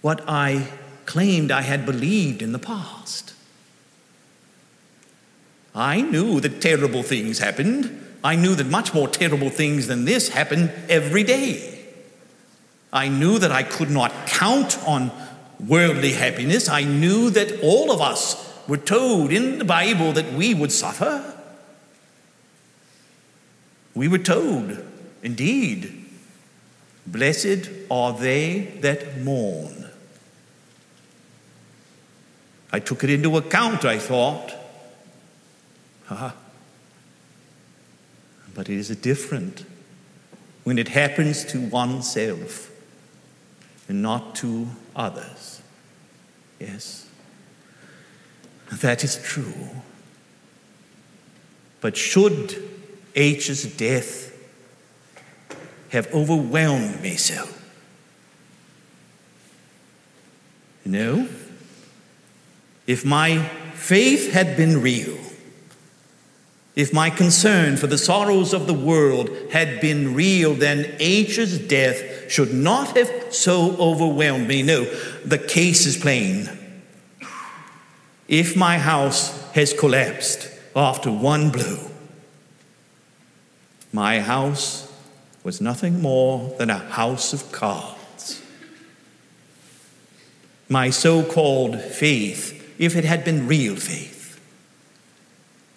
what 0.00 0.22
I 0.28 0.68
claimed 1.04 1.50
I 1.50 1.62
had 1.62 1.84
believed 1.84 2.40
in 2.40 2.52
the 2.52 2.58
past? 2.58 3.33
I 5.74 6.00
knew 6.00 6.40
that 6.40 6.60
terrible 6.60 7.02
things 7.02 7.38
happened. 7.38 8.00
I 8.22 8.36
knew 8.36 8.54
that 8.54 8.66
much 8.66 8.94
more 8.94 9.08
terrible 9.08 9.50
things 9.50 9.86
than 9.86 10.04
this 10.04 10.28
happened 10.28 10.72
every 10.88 11.24
day. 11.24 11.86
I 12.92 13.08
knew 13.08 13.38
that 13.40 13.50
I 13.50 13.64
could 13.64 13.90
not 13.90 14.12
count 14.26 14.78
on 14.86 15.10
worldly 15.58 16.12
happiness. 16.12 16.68
I 16.68 16.84
knew 16.84 17.28
that 17.30 17.60
all 17.60 17.90
of 17.90 18.00
us 18.00 18.52
were 18.68 18.76
told 18.76 19.32
in 19.32 19.58
the 19.58 19.64
Bible 19.64 20.12
that 20.12 20.32
we 20.32 20.54
would 20.54 20.70
suffer. 20.70 21.32
We 23.94 24.08
were 24.08 24.18
told, 24.18 24.82
indeed, 25.22 26.04
blessed 27.06 27.68
are 27.90 28.12
they 28.12 28.78
that 28.80 29.20
mourn. 29.20 29.90
I 32.72 32.80
took 32.80 33.04
it 33.04 33.10
into 33.10 33.36
account, 33.36 33.84
I 33.84 33.98
thought. 33.98 34.52
Uh-huh. 36.10 36.32
But 38.54 38.68
it 38.68 38.76
is 38.76 38.88
different 38.96 39.64
when 40.62 40.78
it 40.78 40.88
happens 40.88 41.44
to 41.46 41.60
oneself 41.60 42.70
and 43.88 44.02
not 44.02 44.34
to 44.36 44.68
others. 44.94 45.62
Yes, 46.58 47.08
that 48.70 49.04
is 49.04 49.20
true. 49.22 49.70
But 51.80 51.96
should 51.96 52.62
H's 53.14 53.64
death 53.76 54.32
have 55.90 56.12
overwhelmed 56.14 57.00
me 57.02 57.16
so? 57.16 57.48
No. 60.84 61.28
If 62.86 63.04
my 63.04 63.38
faith 63.74 64.32
had 64.32 64.56
been 64.56 64.80
real, 64.80 65.23
if 66.76 66.92
my 66.92 67.08
concern 67.08 67.76
for 67.76 67.86
the 67.86 67.98
sorrows 67.98 68.52
of 68.52 68.66
the 68.66 68.74
world 68.74 69.30
had 69.52 69.80
been 69.80 70.14
real, 70.14 70.54
then 70.54 70.96
H's 70.98 71.58
death 71.58 72.30
should 72.30 72.52
not 72.52 72.96
have 72.96 73.32
so 73.32 73.76
overwhelmed 73.76 74.48
me. 74.48 74.62
No, 74.62 74.84
the 75.24 75.38
case 75.38 75.86
is 75.86 75.96
plain. 75.96 76.48
If 78.26 78.56
my 78.56 78.78
house 78.78 79.40
has 79.52 79.72
collapsed 79.72 80.50
after 80.74 81.12
one 81.12 81.50
blow, 81.50 81.90
my 83.92 84.20
house 84.20 84.92
was 85.44 85.60
nothing 85.60 86.02
more 86.02 86.52
than 86.58 86.70
a 86.70 86.78
house 86.78 87.32
of 87.32 87.52
cards. 87.52 88.42
My 90.68 90.90
so 90.90 91.22
called 91.22 91.80
faith, 91.80 92.74
if 92.80 92.96
it 92.96 93.04
had 93.04 93.24
been 93.24 93.46
real 93.46 93.76
faith, 93.76 94.13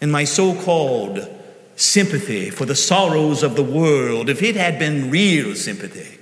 and 0.02 0.12
my 0.12 0.24
so 0.24 0.54
called 0.54 1.28
sympathy 1.76 2.50
for 2.50 2.66
the 2.66 2.76
sorrows 2.76 3.44
of 3.44 3.56
the 3.56 3.64
world, 3.64 4.30
if 4.30 4.42
it 4.42 4.56
had 4.56 4.80
been 4.80 5.12
real 5.12 5.56
sympathy, 5.56 6.20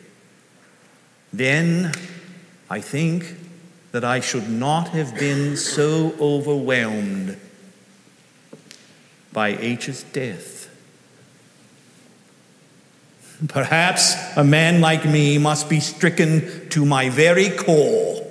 then 1.31 1.91
I 2.69 2.81
think 2.81 3.35
that 3.91 4.03
I 4.03 4.19
should 4.19 4.49
not 4.49 4.89
have 4.89 5.17
been 5.17 5.55
so 5.55 6.13
overwhelmed 6.19 7.37
by 9.31 9.49
H's 9.49 10.03
death. 10.03 10.69
Perhaps 13.47 14.15
a 14.37 14.43
man 14.43 14.81
like 14.81 15.05
me 15.05 15.37
must 15.37 15.69
be 15.69 15.79
stricken 15.81 16.69
to 16.69 16.85
my 16.85 17.09
very 17.09 17.49
core 17.49 18.25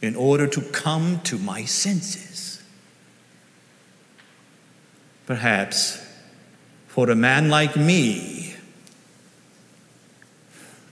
in 0.00 0.14
order 0.14 0.46
to 0.46 0.60
come 0.60 1.20
to 1.24 1.36
my 1.38 1.64
senses. 1.64 2.45
Perhaps 5.26 6.06
for 6.86 7.10
a 7.10 7.14
man 7.14 7.50
like 7.50 7.76
me, 7.76 8.54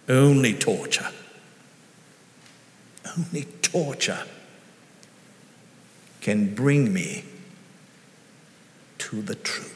only 0.09 0.53
torture, 0.53 1.09
only 3.17 3.45
torture 3.63 4.25
can 6.21 6.55
bring 6.55 6.93
me 6.93 7.25
to 8.99 9.23
the 9.23 9.35
truth. 9.37 9.74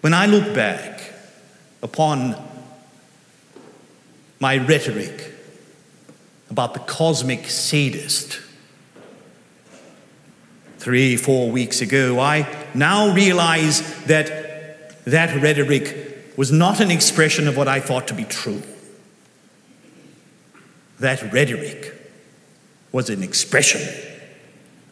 When 0.00 0.14
I 0.14 0.26
look 0.26 0.54
back 0.54 1.12
upon 1.82 2.36
my 4.38 4.56
rhetoric 4.58 5.32
about 6.50 6.74
the 6.74 6.80
cosmic 6.80 7.48
sadist 7.48 8.40
three, 10.78 11.16
four 11.16 11.50
weeks 11.50 11.80
ago, 11.80 12.20
I 12.20 12.46
now 12.74 13.12
realize 13.12 14.04
that 14.04 15.04
that 15.04 15.42
rhetoric 15.42 16.36
was 16.36 16.52
not 16.52 16.78
an 16.80 16.92
expression 16.92 17.48
of 17.48 17.56
what 17.56 17.66
I 17.66 17.80
thought 17.80 18.06
to 18.08 18.14
be 18.14 18.24
true. 18.24 18.62
That 21.00 21.32
rhetoric 21.32 21.92
was 22.92 23.10
an 23.10 23.24
expression 23.24 23.82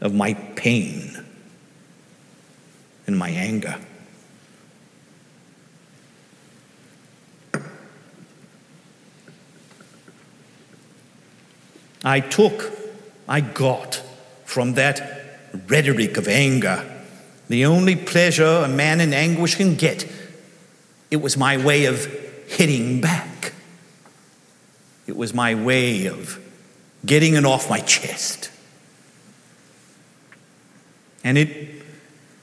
of 0.01 0.13
my 0.13 0.35
pain 0.35 1.25
and 3.07 3.17
my 3.17 3.31
anger. 3.31 3.79
I 12.07 12.21
took, 12.21 12.73
I 13.29 13.41
got 13.41 14.01
from 14.45 14.75
that 14.75 15.41
rhetoric 15.67 16.17
of 16.17 16.29
anger 16.29 16.93
the 17.49 17.65
only 17.67 17.97
pleasure 17.97 18.45
a 18.45 18.69
man 18.69 19.01
in 19.01 19.13
anguish 19.13 19.57
can 19.57 19.75
get. 19.75 20.09
It 21.11 21.17
was 21.17 21.37
my 21.37 21.57
way 21.57 21.87
of 21.87 22.05
hitting 22.49 23.01
back. 23.01 23.53
It 25.07 25.17
was 25.17 25.35
my 25.35 25.55
way 25.55 26.07
of 26.07 26.41
getting 27.05 27.35
it 27.35 27.45
off 27.45 27.69
my 27.69 27.81
chest. 27.81 28.51
And 31.23 31.37
it 31.37 31.83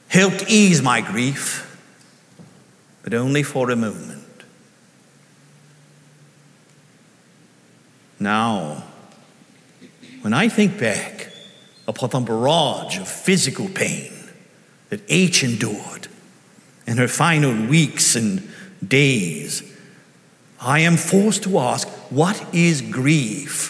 helped 0.08 0.50
ease 0.50 0.82
my 0.82 1.02
grief, 1.02 1.70
but 3.02 3.14
only 3.14 3.44
for 3.44 3.70
a 3.72 3.76
moment. 3.76 4.24
Now, 8.20 8.84
when 10.24 10.32
I 10.32 10.48
think 10.48 10.80
back 10.80 11.28
upon 11.86 12.10
the 12.10 12.20
barrage 12.22 12.98
of 12.98 13.10
physical 13.10 13.68
pain 13.68 14.10
that 14.90 15.02
H 15.10 15.44
endured 15.44 16.08
in 16.88 16.96
her 16.98 17.10
final 17.10 17.68
weeks 17.68 18.16
and 18.16 18.48
days, 18.86 19.70
I 20.62 20.80
am 20.80 20.96
forced 20.96 21.44
to 21.44 21.60
ask 21.60 21.90
what 22.10 22.42
is 22.54 22.82
grief 22.82 23.70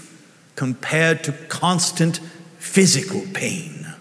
compared 0.55 1.23
to 1.23 1.31
constant 1.49 2.19
physical 2.59 3.23
pain. 3.33 3.91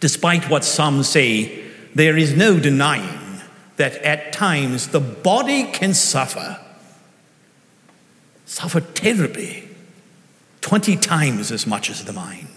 Despite 0.00 0.50
what 0.50 0.64
some 0.64 1.04
say, 1.04 1.62
there 1.94 2.16
is 2.16 2.36
no 2.36 2.58
denying 2.58 3.40
that 3.76 3.94
at 3.98 4.32
times 4.32 4.88
the 4.88 4.98
body 4.98 5.62
can 5.70 5.94
suffer, 5.94 6.60
suffer 8.46 8.80
terribly, 8.80 9.68
20 10.62 10.96
times 10.96 11.52
as 11.52 11.66
much 11.66 11.90
as 11.90 12.04
the 12.04 12.12
mind. 12.12 12.48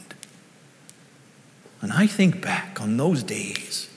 And 1.82 1.92
I 1.92 2.08
think 2.08 2.42
back 2.42 2.80
on 2.82 2.98
those 2.98 3.22
days, 3.22 3.90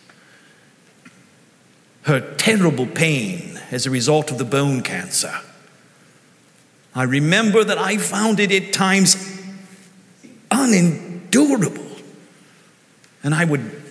her 2.02 2.20
terrible 2.36 2.86
pain 2.86 3.60
as 3.70 3.86
a 3.86 3.90
result 3.90 4.30
of 4.30 4.38
the 4.38 4.44
bone 4.44 4.82
cancer. 4.82 5.40
I 6.94 7.04
remember 7.04 7.62
that 7.64 7.78
I 7.78 7.98
found 7.98 8.40
it 8.40 8.50
at 8.50 8.72
times 8.72 9.40
unendurable. 10.50 11.84
And 13.22 13.34
I 13.34 13.44
would 13.44 13.82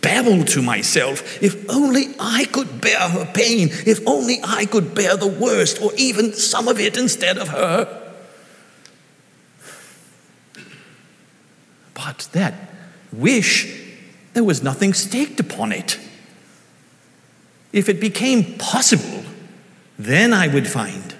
babble 0.00 0.44
to 0.44 0.62
myself, 0.62 1.42
if 1.42 1.68
only 1.68 2.14
I 2.18 2.46
could 2.46 2.80
bear 2.80 3.08
her 3.08 3.26
pain, 3.26 3.68
if 3.70 4.06
only 4.06 4.38
I 4.42 4.64
could 4.64 4.94
bear 4.94 5.16
the 5.16 5.26
worst, 5.26 5.82
or 5.82 5.92
even 5.96 6.32
some 6.32 6.68
of 6.68 6.80
it 6.80 6.96
instead 6.96 7.38
of 7.38 7.48
her. 7.48 7.99
But 12.04 12.28
that 12.32 12.54
wish, 13.12 13.68
there 14.32 14.44
was 14.44 14.62
nothing 14.62 14.94
staked 14.94 15.38
upon 15.38 15.72
it. 15.72 15.98
If 17.72 17.88
it 17.88 18.00
became 18.00 18.56
possible, 18.58 19.22
then 19.98 20.32
I 20.32 20.48
would 20.48 20.66
find 20.66 21.14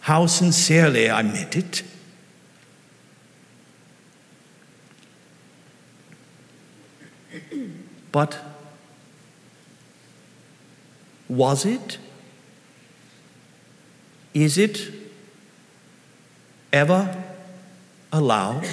how 0.00 0.26
sincerely 0.26 1.10
I 1.10 1.22
meant 1.22 1.56
it. 1.56 1.82
But 8.12 8.38
was 11.28 11.64
it? 11.64 11.98
Is 14.34 14.58
it 14.58 14.92
ever 16.72 17.16
allowed? 18.12 18.66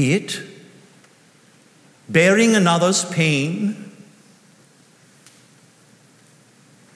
It, 0.00 0.40
bearing 2.08 2.54
another's 2.54 3.04
pain, 3.04 3.90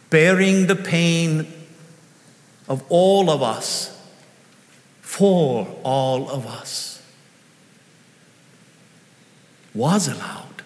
bearing 0.08 0.68
the 0.68 0.76
pain 0.76 1.52
of 2.68 2.84
all 2.88 3.28
of 3.28 3.42
us, 3.42 4.00
for 5.00 5.66
all 5.82 6.30
of 6.30 6.46
us, 6.46 7.02
was 9.74 10.06
allowed 10.06 10.62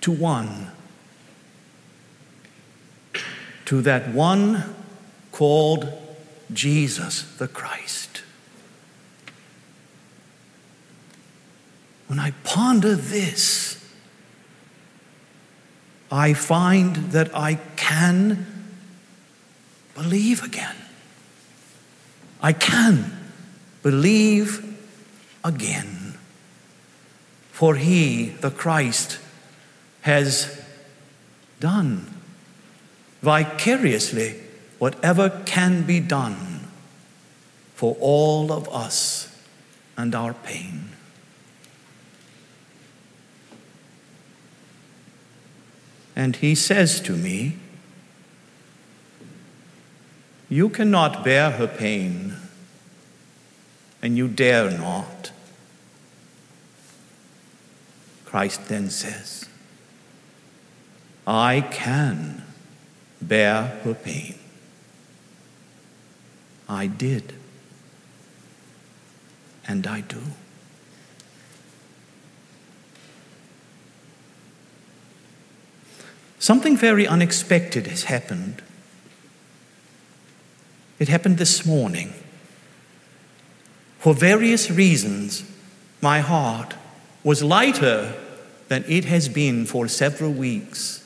to 0.00 0.12
one, 0.12 0.70
to 3.64 3.82
that 3.82 4.14
one 4.14 4.76
called 5.32 5.92
Jesus 6.52 7.24
the 7.38 7.48
Christ. 7.48 8.15
When 12.06 12.18
I 12.18 12.32
ponder 12.44 12.94
this, 12.94 13.84
I 16.10 16.34
find 16.34 16.96
that 17.12 17.34
I 17.34 17.56
can 17.76 18.46
believe 19.94 20.42
again. 20.42 20.76
I 22.40 22.52
can 22.52 23.12
believe 23.82 24.78
again. 25.44 26.14
For 27.50 27.74
he, 27.76 28.28
the 28.28 28.50
Christ, 28.50 29.18
has 30.02 30.62
done 31.58 32.06
vicariously 33.22 34.36
whatever 34.78 35.42
can 35.46 35.82
be 35.82 36.00
done 36.00 36.68
for 37.74 37.96
all 37.98 38.52
of 38.52 38.68
us 38.68 39.34
and 39.96 40.14
our 40.14 40.34
pain. 40.34 40.95
And 46.16 46.36
he 46.36 46.54
says 46.54 46.98
to 47.02 47.12
me, 47.12 47.58
You 50.48 50.70
cannot 50.70 51.22
bear 51.22 51.50
her 51.50 51.66
pain, 51.66 52.36
and 54.00 54.16
you 54.16 54.26
dare 54.26 54.70
not. 54.70 55.30
Christ 58.24 58.68
then 58.68 58.88
says, 58.88 59.46
I 61.26 61.60
can 61.60 62.44
bear 63.20 63.78
her 63.84 63.94
pain. 63.94 64.38
I 66.68 66.86
did, 66.86 67.34
and 69.68 69.86
I 69.86 70.00
do. 70.00 70.22
Something 76.46 76.76
very 76.76 77.08
unexpected 77.08 77.88
has 77.88 78.04
happened. 78.04 78.62
It 81.00 81.08
happened 81.08 81.38
this 81.38 81.66
morning. 81.66 82.12
For 83.98 84.14
various 84.14 84.70
reasons, 84.70 85.42
my 86.00 86.20
heart 86.20 86.76
was 87.24 87.42
lighter 87.42 88.14
than 88.68 88.84
it 88.86 89.06
has 89.06 89.28
been 89.28 89.66
for 89.66 89.88
several 89.88 90.30
weeks. 90.30 91.04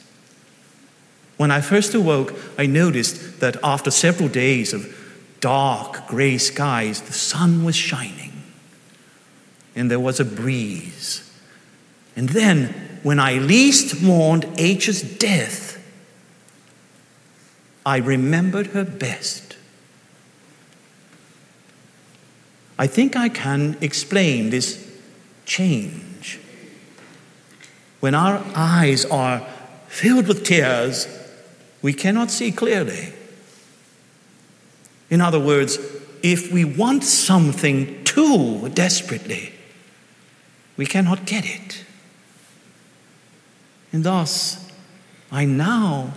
When 1.39 1.51
I 1.51 1.63
first 1.63 1.95
awoke, 1.95 2.35
I 2.59 2.67
noticed 2.67 3.41
that 3.41 3.57
after 3.65 3.91
several 3.91 4.29
days 4.29 4.75
of 4.75 4.95
dark 5.41 6.07
gray 6.07 6.37
skies, 6.37 7.01
the 7.01 7.15
sun 7.15 7.65
was 7.65 7.75
shining 7.75 8.43
and 9.75 9.91
there 9.91 9.99
was 9.99 10.21
a 10.21 10.25
breeze. 10.27 11.33
And 12.15 12.29
then 12.29 12.90
when 13.03 13.19
I 13.19 13.35
least 13.35 14.03
mourned 14.03 14.47
H's 14.57 15.03
death, 15.03 15.79
I 17.85 17.99
remembered 17.99 18.69
her 18.69 18.85
best. 18.85 19.57
I 22.79 22.87
think 22.87 23.17
I 23.17 23.29
can 23.29 23.77
explain 23.81 24.51
this 24.51 24.91
change. 25.45 26.39
When 28.01 28.15
our 28.15 28.43
eyes 28.55 29.05
are 29.07 29.41
filled 29.89 30.29
with 30.29 30.45
tears, 30.45 31.07
we 31.83 31.93
cannot 31.93 32.31
see 32.31 32.53
clearly. 32.53 33.13
In 35.11 35.21
other 35.21 35.41
words, 35.41 35.79
if 36.23 36.53
we 36.53 36.65
want 36.65 37.05
something 37.05 38.05
too 38.05 38.69
desperately, 38.71 39.53
we 40.77 40.87
cannot 40.87 41.27
get 41.27 41.45
it. 41.45 41.85
And 43.93 44.05
thus, 44.05 44.71
I 45.33 45.45
now 45.45 46.13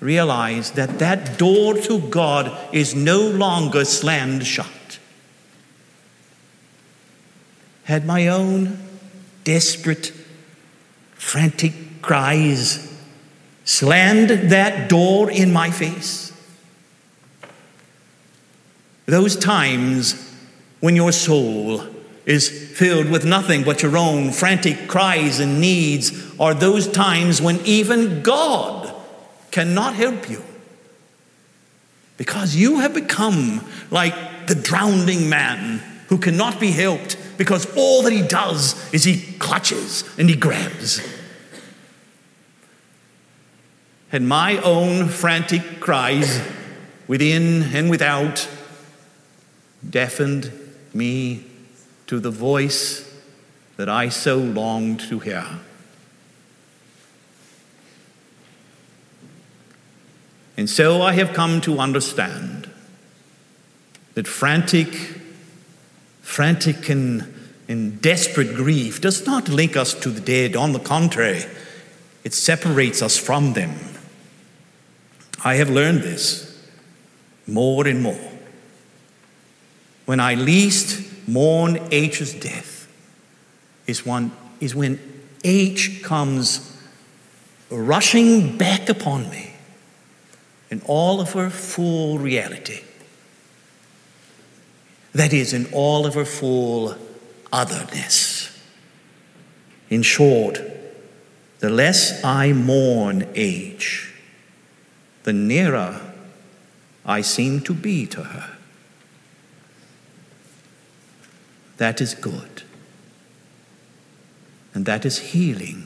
realize 0.00 0.72
that 0.72 0.98
that 1.00 1.38
door 1.38 1.74
to 1.74 1.98
God 1.98 2.56
is 2.72 2.94
no 2.94 3.20
longer 3.20 3.84
slammed 3.84 4.46
shut. 4.46 4.98
Had 7.84 8.06
my 8.06 8.28
own 8.28 8.78
desperate, 9.44 10.12
frantic 11.14 11.72
cries 12.02 12.84
slammed 13.64 14.30
that 14.50 14.88
door 14.88 15.30
in 15.30 15.52
my 15.52 15.70
face? 15.70 16.32
Those 19.06 19.36
times 19.36 20.34
when 20.80 20.94
your 20.94 21.12
soul 21.12 21.82
is 22.28 22.50
filled 22.50 23.08
with 23.08 23.24
nothing 23.24 23.64
but 23.64 23.82
your 23.82 23.96
own 23.96 24.30
frantic 24.30 24.86
cries 24.86 25.40
and 25.40 25.62
needs 25.62 26.12
are 26.38 26.52
those 26.52 26.86
times 26.86 27.40
when 27.40 27.58
even 27.64 28.22
God 28.22 28.94
cannot 29.50 29.94
help 29.94 30.28
you. 30.28 30.44
Because 32.18 32.54
you 32.54 32.80
have 32.80 32.92
become 32.92 33.66
like 33.90 34.46
the 34.46 34.54
drowning 34.54 35.30
man 35.30 35.78
who 36.08 36.18
cannot 36.18 36.60
be 36.60 36.70
helped 36.70 37.16
because 37.38 37.66
all 37.74 38.02
that 38.02 38.12
he 38.12 38.20
does 38.20 38.92
is 38.92 39.04
he 39.04 39.32
clutches 39.38 40.04
and 40.18 40.28
he 40.28 40.36
grabs. 40.36 41.00
And 44.12 44.28
my 44.28 44.58
own 44.58 45.08
frantic 45.08 45.80
cries 45.80 46.42
within 47.06 47.62
and 47.74 47.88
without 47.88 48.46
deafened 49.88 50.52
me 50.92 51.47
to 52.08 52.18
the 52.18 52.30
voice 52.30 53.08
that 53.76 53.88
I 53.88 54.08
so 54.08 54.38
longed 54.38 55.00
to 55.08 55.20
hear. 55.20 55.46
And 60.56 60.68
so 60.68 61.02
I 61.02 61.12
have 61.12 61.32
come 61.32 61.60
to 61.60 61.78
understand 61.78 62.68
that 64.14 64.26
frantic, 64.26 64.88
frantic 66.20 66.88
and, 66.88 67.32
and 67.68 68.02
desperate 68.02 68.56
grief 68.56 69.00
does 69.00 69.24
not 69.24 69.48
link 69.48 69.76
us 69.76 69.94
to 69.94 70.10
the 70.10 70.20
dead. 70.20 70.56
On 70.56 70.72
the 70.72 70.80
contrary, 70.80 71.44
it 72.24 72.34
separates 72.34 73.02
us 73.02 73.16
from 73.16 73.52
them. 73.52 73.78
I 75.44 75.54
have 75.54 75.70
learned 75.70 76.02
this 76.02 76.60
more 77.46 77.86
and 77.86 78.02
more. 78.02 78.37
When 80.08 80.20
I 80.20 80.36
least 80.36 81.28
mourn 81.28 81.78
H's 81.90 82.32
death 82.32 82.90
is, 83.86 84.06
one, 84.06 84.32
is 84.58 84.74
when 84.74 84.98
H 85.44 86.02
comes 86.02 86.80
rushing 87.68 88.56
back 88.56 88.88
upon 88.88 89.28
me 89.28 89.52
in 90.70 90.80
all 90.86 91.20
of 91.20 91.34
her 91.34 91.50
full 91.50 92.18
reality. 92.18 92.80
That 95.12 95.34
is, 95.34 95.52
in 95.52 95.68
all 95.74 96.06
of 96.06 96.14
her 96.14 96.24
full 96.24 96.96
otherness. 97.52 98.58
In 99.90 100.00
short, 100.00 100.58
the 101.58 101.68
less 101.68 102.24
I 102.24 102.54
mourn 102.54 103.28
H, 103.34 104.10
the 105.24 105.34
nearer 105.34 106.00
I 107.04 107.20
seem 107.20 107.60
to 107.60 107.74
be 107.74 108.06
to 108.06 108.22
her. 108.22 108.57
That 111.78 112.00
is 112.00 112.14
good. 112.14 112.62
And 114.74 114.84
that 114.84 115.06
is 115.06 115.18
healing. 115.18 115.84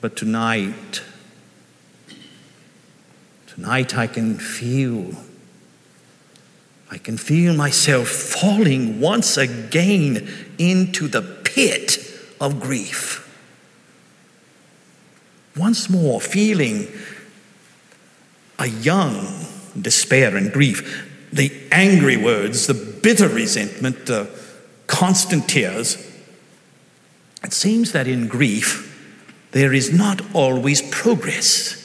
But 0.00 0.16
tonight, 0.16 1.02
tonight 3.46 3.96
I 3.96 4.06
can 4.06 4.38
feel, 4.38 5.14
I 6.90 6.98
can 6.98 7.16
feel 7.16 7.54
myself 7.54 8.08
falling 8.08 9.00
once 9.00 9.36
again 9.36 10.28
into 10.58 11.08
the 11.08 11.22
pit 11.22 11.98
of 12.40 12.60
grief. 12.60 13.22
Once 15.56 15.88
more, 15.88 16.20
feeling 16.20 16.86
a 18.58 18.66
young 18.66 19.46
despair 19.80 20.36
and 20.36 20.52
grief, 20.52 21.10
the 21.32 21.52
angry 21.70 22.16
words, 22.16 22.66
the 22.66 22.74
bitter 22.74 23.28
resentment, 23.28 24.06
the 24.06 24.28
constant 24.86 25.48
tears. 25.48 25.96
It 27.42 27.52
seems 27.52 27.92
that 27.92 28.06
in 28.06 28.28
grief, 28.28 28.92
there 29.52 29.72
is 29.72 29.92
not 29.92 30.20
always 30.34 30.82
progress. 30.90 31.82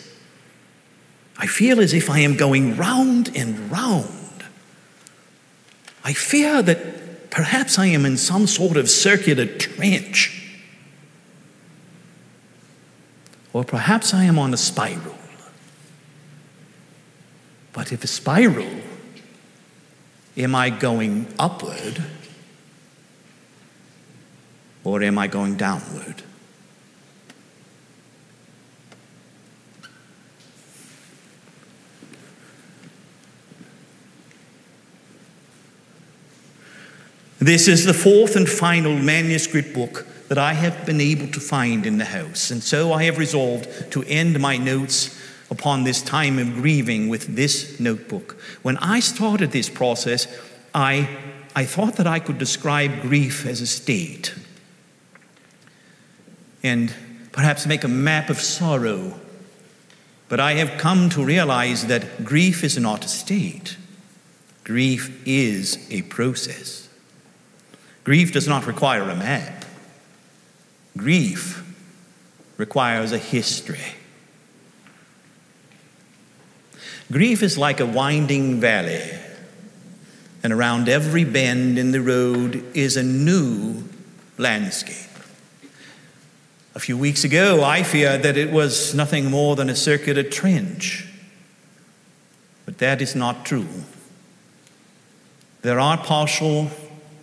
I 1.37 1.47
feel 1.47 1.79
as 1.79 1.93
if 1.93 2.09
I 2.09 2.19
am 2.19 2.37
going 2.37 2.75
round 2.75 3.35
and 3.35 3.71
round. 3.71 4.43
I 6.03 6.13
fear 6.13 6.61
that 6.61 7.29
perhaps 7.31 7.79
I 7.79 7.87
am 7.87 8.05
in 8.05 8.17
some 8.17 8.47
sort 8.47 8.77
of 8.77 8.89
circular 8.89 9.45
trench. 9.45 10.37
Or 13.53 13.63
perhaps 13.63 14.13
I 14.13 14.23
am 14.25 14.39
on 14.39 14.53
a 14.53 14.57
spiral. 14.57 15.15
But 17.73 17.91
if 17.91 18.03
a 18.03 18.07
spiral, 18.07 18.69
am 20.37 20.55
I 20.55 20.69
going 20.69 21.27
upward 21.37 22.03
or 24.83 25.03
am 25.03 25.17
I 25.17 25.27
going 25.27 25.55
downward? 25.55 26.23
This 37.39 37.67
is 37.67 37.85
the 37.85 37.93
fourth 37.93 38.35
and 38.35 38.47
final 38.47 38.95
manuscript 38.95 39.73
book 39.73 40.05
that 40.27 40.37
I 40.37 40.53
have 40.53 40.85
been 40.85 41.01
able 41.01 41.27
to 41.29 41.39
find 41.39 41.87
in 41.87 41.97
the 41.97 42.05
house, 42.05 42.51
and 42.51 42.61
so 42.61 42.93
I 42.93 43.03
have 43.05 43.17
resolved 43.17 43.91
to 43.93 44.03
end 44.03 44.39
my 44.39 44.57
notes 44.57 45.19
upon 45.51 45.83
this 45.83 46.01
time 46.01 46.39
of 46.39 46.53
grieving 46.55 47.09
with 47.09 47.35
this 47.35 47.79
notebook. 47.79 48.41
When 48.61 48.77
I 48.77 49.01
started 49.01 49.51
this 49.51 49.69
process, 49.69 50.25
I, 50.73 51.09
I 51.55 51.65
thought 51.65 51.97
that 51.97 52.07
I 52.07 52.19
could 52.19 52.37
describe 52.37 53.01
grief 53.01 53.45
as 53.45 53.59
a 53.59 53.67
state 53.67 54.33
and 56.63 56.93
perhaps 57.33 57.65
make 57.65 57.83
a 57.83 57.89
map 57.89 58.29
of 58.29 58.39
sorrow. 58.39 59.19
But 60.29 60.39
I 60.39 60.53
have 60.53 60.79
come 60.79 61.09
to 61.09 61.23
realize 61.23 61.87
that 61.87 62.23
grief 62.23 62.63
is 62.63 62.77
not 62.77 63.03
a 63.03 63.09
state, 63.09 63.75
grief 64.63 65.21
is 65.27 65.85
a 65.91 66.03
process. 66.03 66.87
Grief 68.03 68.31
does 68.31 68.47
not 68.47 68.65
require 68.65 69.03
a 69.03 69.15
map, 69.15 69.65
grief 70.95 71.63
requires 72.57 73.11
a 73.11 73.17
history. 73.17 73.95
Grief 77.11 77.43
is 77.43 77.57
like 77.57 77.79
a 77.79 77.85
winding 77.85 78.59
valley, 78.59 79.01
and 80.43 80.53
around 80.53 80.89
every 80.89 81.23
bend 81.23 81.77
in 81.77 81.91
the 81.91 82.01
road 82.01 82.63
is 82.75 82.97
a 82.97 83.03
new 83.03 83.83
landscape. 84.37 85.09
A 86.73 86.79
few 86.79 86.97
weeks 86.97 87.23
ago, 87.23 87.63
I 87.63 87.83
feared 87.83 88.23
that 88.23 88.37
it 88.37 88.51
was 88.51 88.95
nothing 88.95 89.29
more 89.29 89.55
than 89.55 89.69
a 89.69 89.75
circular 89.75 90.23
trench, 90.23 91.07
but 92.65 92.77
that 92.77 93.01
is 93.01 93.15
not 93.15 93.45
true. 93.45 93.67
There 95.61 95.79
are 95.79 95.97
partial 95.97 96.71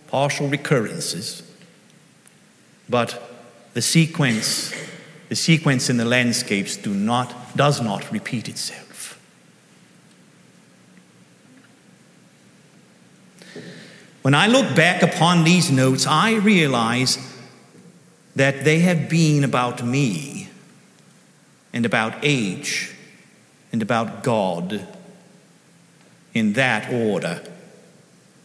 partial 0.09 0.47
recurrences, 0.47 1.43
but 2.89 3.21
the 3.73 3.81
sequence, 3.81 4.73
the 5.29 5.35
sequence 5.35 5.89
in 5.89 5.97
the 5.97 6.05
landscapes 6.05 6.75
do 6.75 6.93
not, 6.93 7.55
does 7.55 7.79
not 7.81 8.11
repeat 8.11 8.49
itself. 8.49 8.88
When 14.21 14.33
I 14.33 14.47
look 14.47 14.75
back 14.75 15.01
upon 15.01 15.43
these 15.43 15.71
notes, 15.71 16.05
I 16.05 16.35
realize 16.35 17.17
that 18.35 18.63
they 18.63 18.79
have 18.79 19.09
been 19.09 19.43
about 19.43 19.83
me 19.83 20.49
and 21.73 21.85
about 21.85 22.15
H 22.21 22.95
and 23.71 23.81
about 23.81 24.23
God 24.23 24.87
in 26.33 26.53
that 26.53 26.91
order 26.91 27.41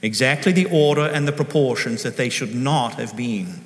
exactly 0.05 0.53
the 0.53 0.67
order 0.67 1.07
and 1.07 1.27
the 1.27 1.33
proportions 1.33 2.03
that 2.03 2.19
they 2.19 2.29
should 2.29 2.55
not 2.55 2.95
have 2.97 3.17
been. 3.17 3.59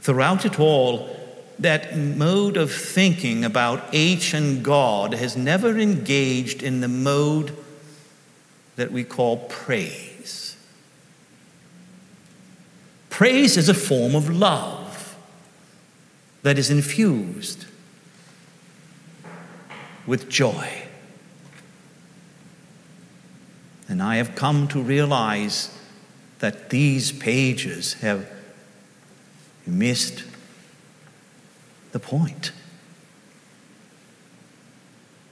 Throughout 0.00 0.44
it 0.44 0.60
all, 0.60 1.08
that 1.58 1.96
mode 1.96 2.58
of 2.58 2.70
thinking 2.70 3.42
about 3.42 3.82
H 3.94 4.34
and 4.34 4.62
God 4.62 5.14
has 5.14 5.34
never 5.34 5.78
engaged 5.78 6.62
in 6.62 6.82
the 6.82 6.88
mode 6.88 7.56
that 8.76 8.90
we 8.90 9.04
call 9.04 9.36
praise. 9.48 10.56
Praise 13.10 13.56
is 13.56 13.68
a 13.68 13.74
form 13.74 14.14
of 14.14 14.28
love 14.28 15.16
that 16.42 16.58
is 16.58 16.70
infused 16.70 17.66
with 20.06 20.28
joy. 20.28 20.82
And 23.88 24.02
I 24.02 24.16
have 24.16 24.34
come 24.34 24.66
to 24.68 24.82
realize 24.82 25.70
that 26.40 26.70
these 26.70 27.12
pages 27.12 27.94
have 27.94 28.28
missed 29.66 30.24
the 31.92 32.00
point. 32.00 32.50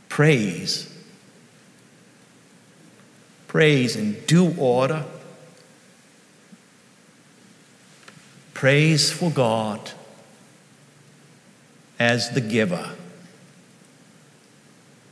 Praise. 0.08 0.91
Praise 3.52 3.96
in 3.96 4.14
due 4.26 4.54
order. 4.56 5.04
Praise 8.54 9.12
for 9.12 9.30
God 9.30 9.90
as 11.98 12.30
the 12.30 12.40
giver, 12.40 12.92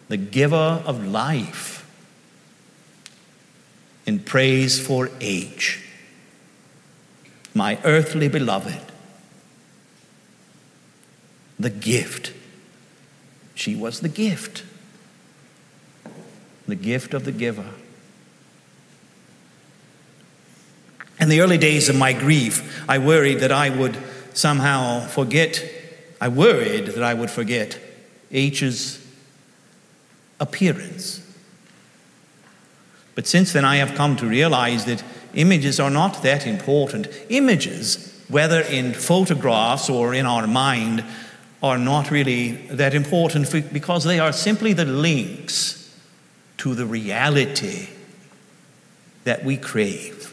the 0.09 0.17
giver 0.17 0.57
of 0.87 1.07
life 1.07 1.87
in 4.07 4.21
praise 4.21 4.81
for 4.81 5.11
H. 5.21 5.85
My 7.53 7.79
earthly 7.85 8.29
beloved, 8.29 8.81
the 11.59 11.69
gift. 11.69 12.33
She 13.55 13.77
was 13.77 14.01
the 14.01 14.09
gift, 14.09 14.65
the 16.67 16.75
gift 16.75 17.13
of 17.13 17.27
the 17.27 17.33
giver. 17.33 17.75
The 21.31 21.41
early 21.41 21.59
days 21.59 21.89
of 21.89 21.97
my 21.97 22.13
grief, 22.13 22.85
I 22.89 22.99
worried 22.99 23.41
that 23.41 23.53
I 23.53 23.71
would 23.71 23.97
somehow 24.35 25.07
forget, 25.07 25.65
I 26.21 26.29
worried 26.29 26.87
that 26.87 27.03
I 27.03 27.15
would 27.15 27.31
forget 27.31 27.79
H's 28.31 29.05
appearance. 30.39 31.27
But 33.15 33.27
since 33.27 33.53
then, 33.53 33.65
I 33.65 33.77
have 33.77 33.95
come 33.95 34.17
to 34.17 34.27
realize 34.27 34.85
that 34.87 35.03
images 35.35 35.79
are 35.81 35.91
not 35.91 36.23
that 36.23 36.47
important. 36.47 37.09
Images, 37.29 38.25
whether 38.29 38.61
in 38.61 38.95
photographs 38.95 39.91
or 39.91 40.15
in 40.15 40.27
our 40.27 40.47
mind, 40.47 41.05
are 41.63 41.77
not 41.77 42.11
really 42.11 42.53
that 42.69 42.95
important 42.95 43.51
because 43.73 44.05
they 44.05 44.19
are 44.19 44.33
simply 44.33 44.73
the 44.73 44.85
links 44.85 45.95
to 46.57 46.75
the 46.75 46.87
reality 46.87 47.89
that 49.25 49.45
we 49.45 49.57
crave 49.57 50.30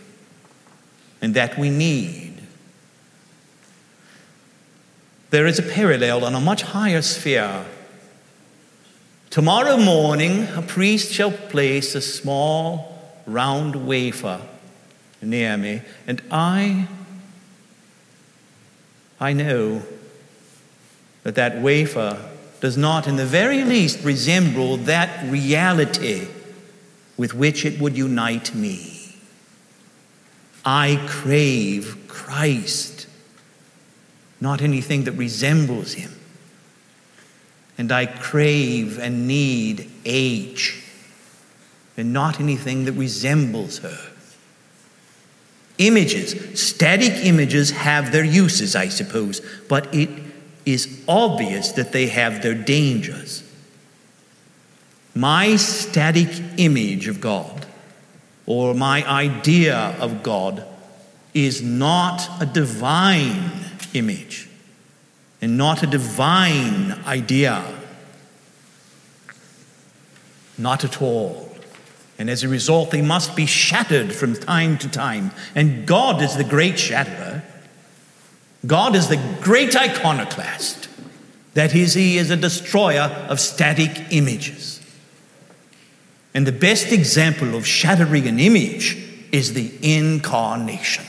and 1.21 1.33
that 1.33 1.57
we 1.57 1.69
need. 1.69 2.41
There 5.29 5.45
is 5.45 5.59
a 5.59 5.63
parallel 5.63 6.23
on 6.23 6.35
a 6.35 6.39
much 6.39 6.61
higher 6.61 7.01
sphere. 7.01 7.65
Tomorrow 9.29 9.77
morning, 9.77 10.47
a 10.55 10.61
priest 10.61 11.11
shall 11.11 11.31
place 11.31 11.95
a 11.95 12.01
small 12.01 12.97
round 13.25 13.87
wafer 13.87 14.41
near 15.21 15.57
me, 15.57 15.81
and 16.05 16.21
I, 16.31 16.87
I 19.19 19.33
know 19.33 19.81
that 21.23 21.35
that 21.35 21.61
wafer 21.61 22.17
does 22.61 22.77
not, 22.77 23.07
in 23.07 23.17
the 23.17 23.25
very 23.25 23.63
least, 23.63 24.03
resemble 24.03 24.77
that 24.77 25.29
reality 25.29 26.27
with 27.17 27.33
which 27.33 27.65
it 27.65 27.81
would 27.81 27.97
unite 27.97 28.55
me. 28.55 28.96
I 30.67 31.01
crave 31.07 31.97
Christ, 32.09 33.07
not 34.41 34.61
anything 34.61 35.05
that 35.05 35.13
resembles 35.13 35.93
him. 35.93 36.11
And 37.77 37.89
I 37.89 38.05
crave 38.05 38.99
and 38.99 39.29
need 39.29 39.89
H, 40.03 40.83
and 41.95 42.11
not 42.11 42.41
anything 42.41 42.83
that 42.83 42.91
resembles 42.91 43.77
her. 43.77 43.97
Images, 45.77 46.59
static 46.61 47.13
images, 47.25 47.71
have 47.71 48.11
their 48.11 48.25
uses, 48.25 48.75
I 48.75 48.89
suppose, 48.89 49.39
but 49.69 49.95
it 49.95 50.09
is 50.65 51.01
obvious 51.07 51.71
that 51.71 51.93
they 51.93 52.07
have 52.07 52.41
their 52.41 52.55
dangers. 52.55 53.41
My 55.15 55.55
static 55.55 56.27
image 56.57 57.07
of 57.07 57.21
God 57.21 57.66
or 58.47 58.73
my 58.73 59.07
idea 59.07 59.95
of 59.99 60.23
God 60.23 60.65
is 61.33 61.61
not 61.61 62.27
a 62.41 62.45
divine 62.47 63.51
image 63.93 64.49
and 65.41 65.57
not 65.57 65.83
a 65.83 65.87
divine 65.87 66.93
idea. 67.05 67.63
Not 70.57 70.83
at 70.83 71.01
all. 71.01 71.47
And 72.17 72.29
as 72.29 72.43
a 72.43 72.47
result, 72.47 72.89
they 72.89 73.03
must 73.03 73.35
be 73.35 73.45
shattered 73.45 74.11
from 74.11 74.33
time 74.33 74.79
to 74.79 74.89
time. 74.89 75.31
And 75.53 75.85
God 75.85 76.21
is 76.23 76.35
the 76.35 76.43
great 76.43 76.79
shatterer. 76.79 77.43
God 78.65 78.95
is 78.95 79.07
the 79.07 79.21
great 79.41 79.75
iconoclast. 79.75 80.89
That 81.53 81.75
is, 81.75 81.93
He 81.93 82.17
is 82.17 82.31
a 82.31 82.35
destroyer 82.35 83.25
of 83.29 83.39
static 83.39 84.07
images. 84.09 84.76
And 86.37 86.45
the 86.45 86.51
best 86.51 86.91
example 86.91 87.55
of 87.55 87.65
shattering 87.65 88.27
an 88.27 88.39
image 88.39 88.95
is 89.31 89.55
the 89.55 89.71
incarnation. 89.81 91.03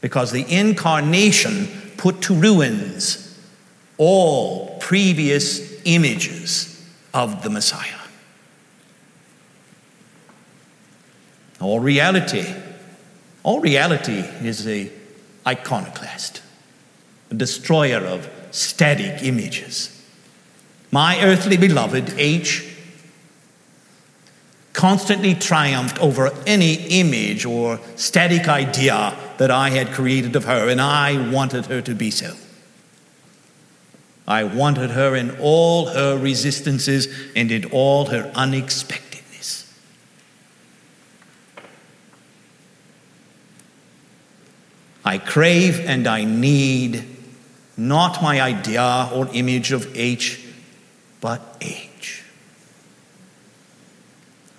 Because 0.00 0.32
the 0.32 0.44
incarnation 0.52 1.68
put 1.96 2.22
to 2.22 2.34
ruins 2.34 3.40
all 3.98 4.76
previous 4.80 5.80
images 5.84 6.84
of 7.14 7.44
the 7.44 7.50
Messiah. 7.50 8.00
All 11.60 11.78
reality, 11.78 12.52
all 13.44 13.60
reality 13.60 14.24
is 14.42 14.66
a 14.66 14.90
iconoclast, 15.46 16.42
a 17.30 17.34
destroyer 17.34 18.04
of 18.04 18.28
static 18.50 19.22
images. 19.22 20.04
My 20.90 21.22
earthly 21.22 21.56
beloved, 21.56 22.14
H, 22.18 22.66
constantly 24.72 25.34
triumphed 25.34 25.98
over 25.98 26.30
any 26.46 26.74
image 27.00 27.44
or 27.44 27.80
static 27.96 28.48
idea 28.48 29.16
that 29.38 29.50
I 29.50 29.70
had 29.70 29.88
created 29.88 30.36
of 30.36 30.44
her, 30.44 30.68
and 30.68 30.80
I 30.80 31.30
wanted 31.30 31.66
her 31.66 31.80
to 31.82 31.94
be 31.94 32.10
so. 32.10 32.34
I 34.28 34.44
wanted 34.44 34.90
her 34.90 35.16
in 35.16 35.36
all 35.40 35.86
her 35.86 36.16
resistances 36.16 37.08
and 37.34 37.50
in 37.50 37.64
all 37.66 38.06
her 38.06 38.30
unexpectedness. 38.34 39.74
I 45.04 45.18
crave 45.18 45.80
and 45.80 46.06
I 46.06 46.24
need 46.24 47.04
not 47.76 48.22
my 48.22 48.40
idea 48.40 49.08
or 49.12 49.28
image 49.32 49.72
of 49.72 49.96
H, 49.96 50.46
but 51.20 51.56
H. 51.60 51.89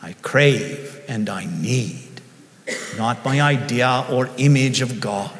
I 0.01 0.13
crave 0.21 1.03
and 1.07 1.29
I 1.29 1.45
need 1.45 2.11
not 2.97 3.23
my 3.25 3.41
idea 3.41 4.05
or 4.09 4.29
image 4.37 4.81
of 4.81 4.99
God, 4.99 5.35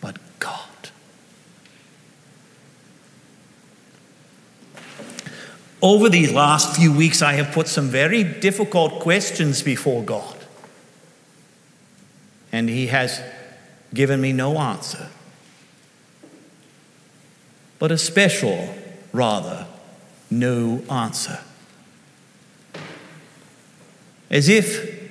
but 0.00 0.16
God. 0.38 0.68
Over 5.82 6.08
these 6.08 6.32
last 6.32 6.76
few 6.76 6.92
weeks, 6.92 7.22
I 7.22 7.34
have 7.34 7.52
put 7.52 7.68
some 7.68 7.88
very 7.88 8.22
difficult 8.24 9.00
questions 9.00 9.62
before 9.62 10.02
God 10.02 10.36
and 12.52 12.68
he 12.68 12.88
has 12.88 13.20
given 13.94 14.20
me 14.20 14.32
no 14.32 14.58
answer, 14.58 15.08
but 17.78 17.90
a 17.90 17.98
special, 17.98 18.74
rather, 19.12 19.66
no 20.30 20.82
answer. 20.90 21.38
As 24.30 24.48
if 24.48 25.10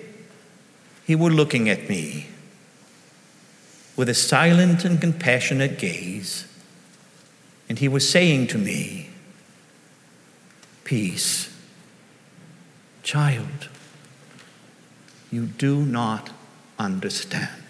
he 1.06 1.16
were 1.16 1.30
looking 1.30 1.68
at 1.68 1.90
me 1.90 2.28
with 3.96 4.08
a 4.08 4.14
silent 4.14 4.86
and 4.86 5.02
compassionate 5.02 5.78
gaze, 5.78 6.48
and 7.68 7.80
he 7.80 7.88
was 7.88 8.10
saying 8.10 8.48
to 8.48 8.58
me, 8.58 9.10
Peace, 10.86 11.56
child, 13.04 13.70
you 15.30 15.46
do 15.46 15.86
not 15.86 16.32
understand. 16.80 17.64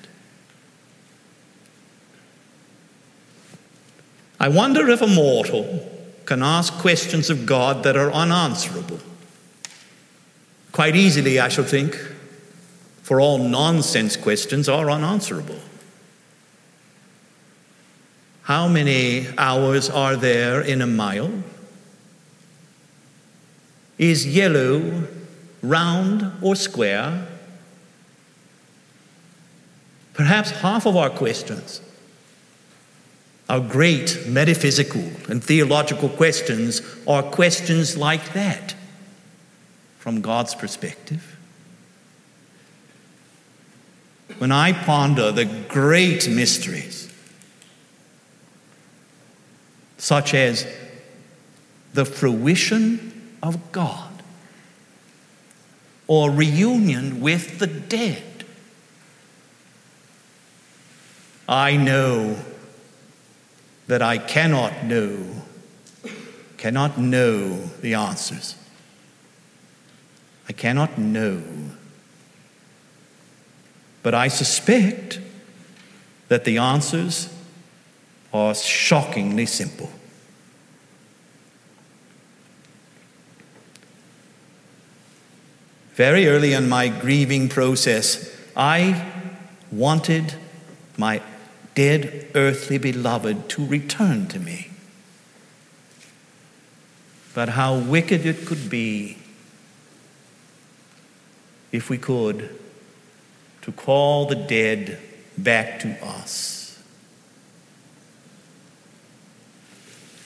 I 4.39 4.47
wonder 4.47 4.87
if 4.87 5.01
a 5.01 5.07
mortal 5.07 5.89
can 6.25 6.43
ask 6.43 6.73
questions 6.73 7.29
of 7.29 7.45
God 7.45 7.83
that 7.83 7.97
are 7.97 8.11
unanswerable. 8.11 8.99
Quite 10.72 10.95
easily, 10.95 11.39
I 11.39 11.49
should 11.49 11.67
think, 11.67 11.95
for 13.01 13.20
all 13.20 13.39
nonsense 13.39 14.15
questions 14.15 14.70
are 14.70 14.89
unanswerable. 14.89 15.59
How 18.43 18.67
many 18.67 19.28
hours 19.38 19.89
are 19.89 20.15
there 20.15 20.61
in 20.61 20.82
a 20.82 20.88
mile? 20.88 21.32
Is 23.97 24.26
yellow 24.26 25.07
round 25.61 26.32
or 26.41 26.55
square? 26.55 27.28
Perhaps 30.13 30.51
half 30.51 30.86
of 30.86 30.95
our 30.95 31.09
questions, 31.09 31.82
our 33.47 33.59
great 33.59 34.26
metaphysical 34.28 35.09
and 35.30 35.43
theological 35.43 36.09
questions, 36.09 36.82
are 37.07 37.24
questions 37.24 37.97
like 37.97 38.34
that 38.34 38.76
from 39.99 40.21
God's 40.21 40.55
perspective. 40.55 41.37
When 44.37 44.51
I 44.51 44.71
ponder 44.71 45.31
the 45.31 45.45
great 45.45 46.29
mysteries, 46.29 47.13
such 49.97 50.33
as 50.33 50.65
the 51.93 52.05
fruition 52.05 53.37
of 53.43 53.71
God 53.73 54.23
or 56.07 56.31
reunion 56.31 57.19
with 57.19 57.59
the 57.59 57.67
dead, 57.67 58.45
I 61.47 61.75
know 61.75 62.37
that 63.87 64.01
I 64.01 64.17
cannot 64.17 64.85
know, 64.85 65.17
cannot 66.57 66.97
know 66.97 67.57
the 67.81 67.95
answers. 67.95 68.55
I 70.49 70.53
cannot 70.53 70.97
know. 70.97 71.43
But 74.01 74.15
I 74.15 74.27
suspect 74.27 75.19
that 76.27 76.43
the 76.43 76.57
answers 76.57 77.31
are 78.33 78.55
shockingly 78.55 79.45
simple. 79.45 79.91
Very 85.93 86.27
early 86.27 86.53
in 86.53 86.67
my 86.67 86.87
grieving 86.87 87.47
process, 87.49 88.35
I 88.55 89.11
wanted 89.71 90.33
my 90.97 91.21
dead 91.75 92.27
earthly 92.33 92.77
beloved 92.77 93.49
to 93.49 93.65
return 93.65 94.27
to 94.27 94.39
me. 94.39 94.69
But 97.35 97.49
how 97.49 97.77
wicked 97.77 98.25
it 98.25 98.45
could 98.45 98.69
be 98.69 99.18
if 101.72 101.89
we 101.89 101.97
could 101.97 102.57
to 103.61 103.72
call 103.72 104.26
the 104.26 104.36
dead 104.36 104.99
back 105.38 105.80
to 105.80 106.05
us. 106.05 106.82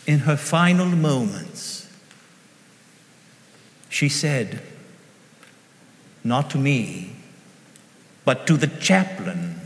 In 0.05 0.19
her 0.19 0.37
final 0.37 0.85
moments, 0.87 1.89
she 3.89 4.09
said, 4.09 4.61
not 6.23 6.49
to 6.51 6.57
me, 6.57 7.15
but 8.25 8.47
to 8.47 8.57
the 8.57 8.67
chaplain, 8.67 9.61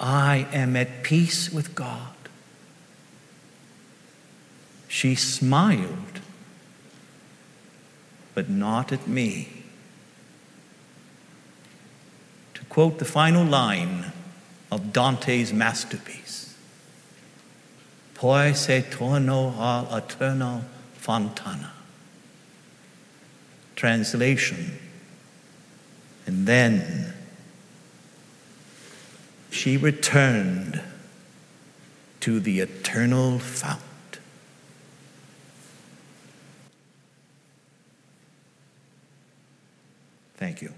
I 0.00 0.46
am 0.52 0.76
at 0.76 1.02
peace 1.02 1.50
with 1.50 1.74
God. 1.74 2.14
She 4.88 5.14
smiled, 5.14 6.20
but 8.34 8.48
not 8.48 8.92
at 8.92 9.06
me. 9.06 9.48
To 12.54 12.59
quote 12.70 12.98
the 12.98 13.04
final 13.04 13.44
line 13.44 14.12
of 14.72 14.92
Dante's 14.92 15.52
masterpiece, 15.52 16.56
Poi 18.14 18.52
se 18.52 18.82
torno 18.82 19.54
al 19.58 20.00
fontana. 20.94 21.72
Translation. 23.76 24.78
And 26.26 26.46
then 26.46 27.14
she 29.50 29.78
returned 29.78 30.82
to 32.20 32.40
the 32.40 32.60
eternal 32.60 33.38
fount. 33.38 33.80
Thank 40.36 40.60
you. 40.60 40.74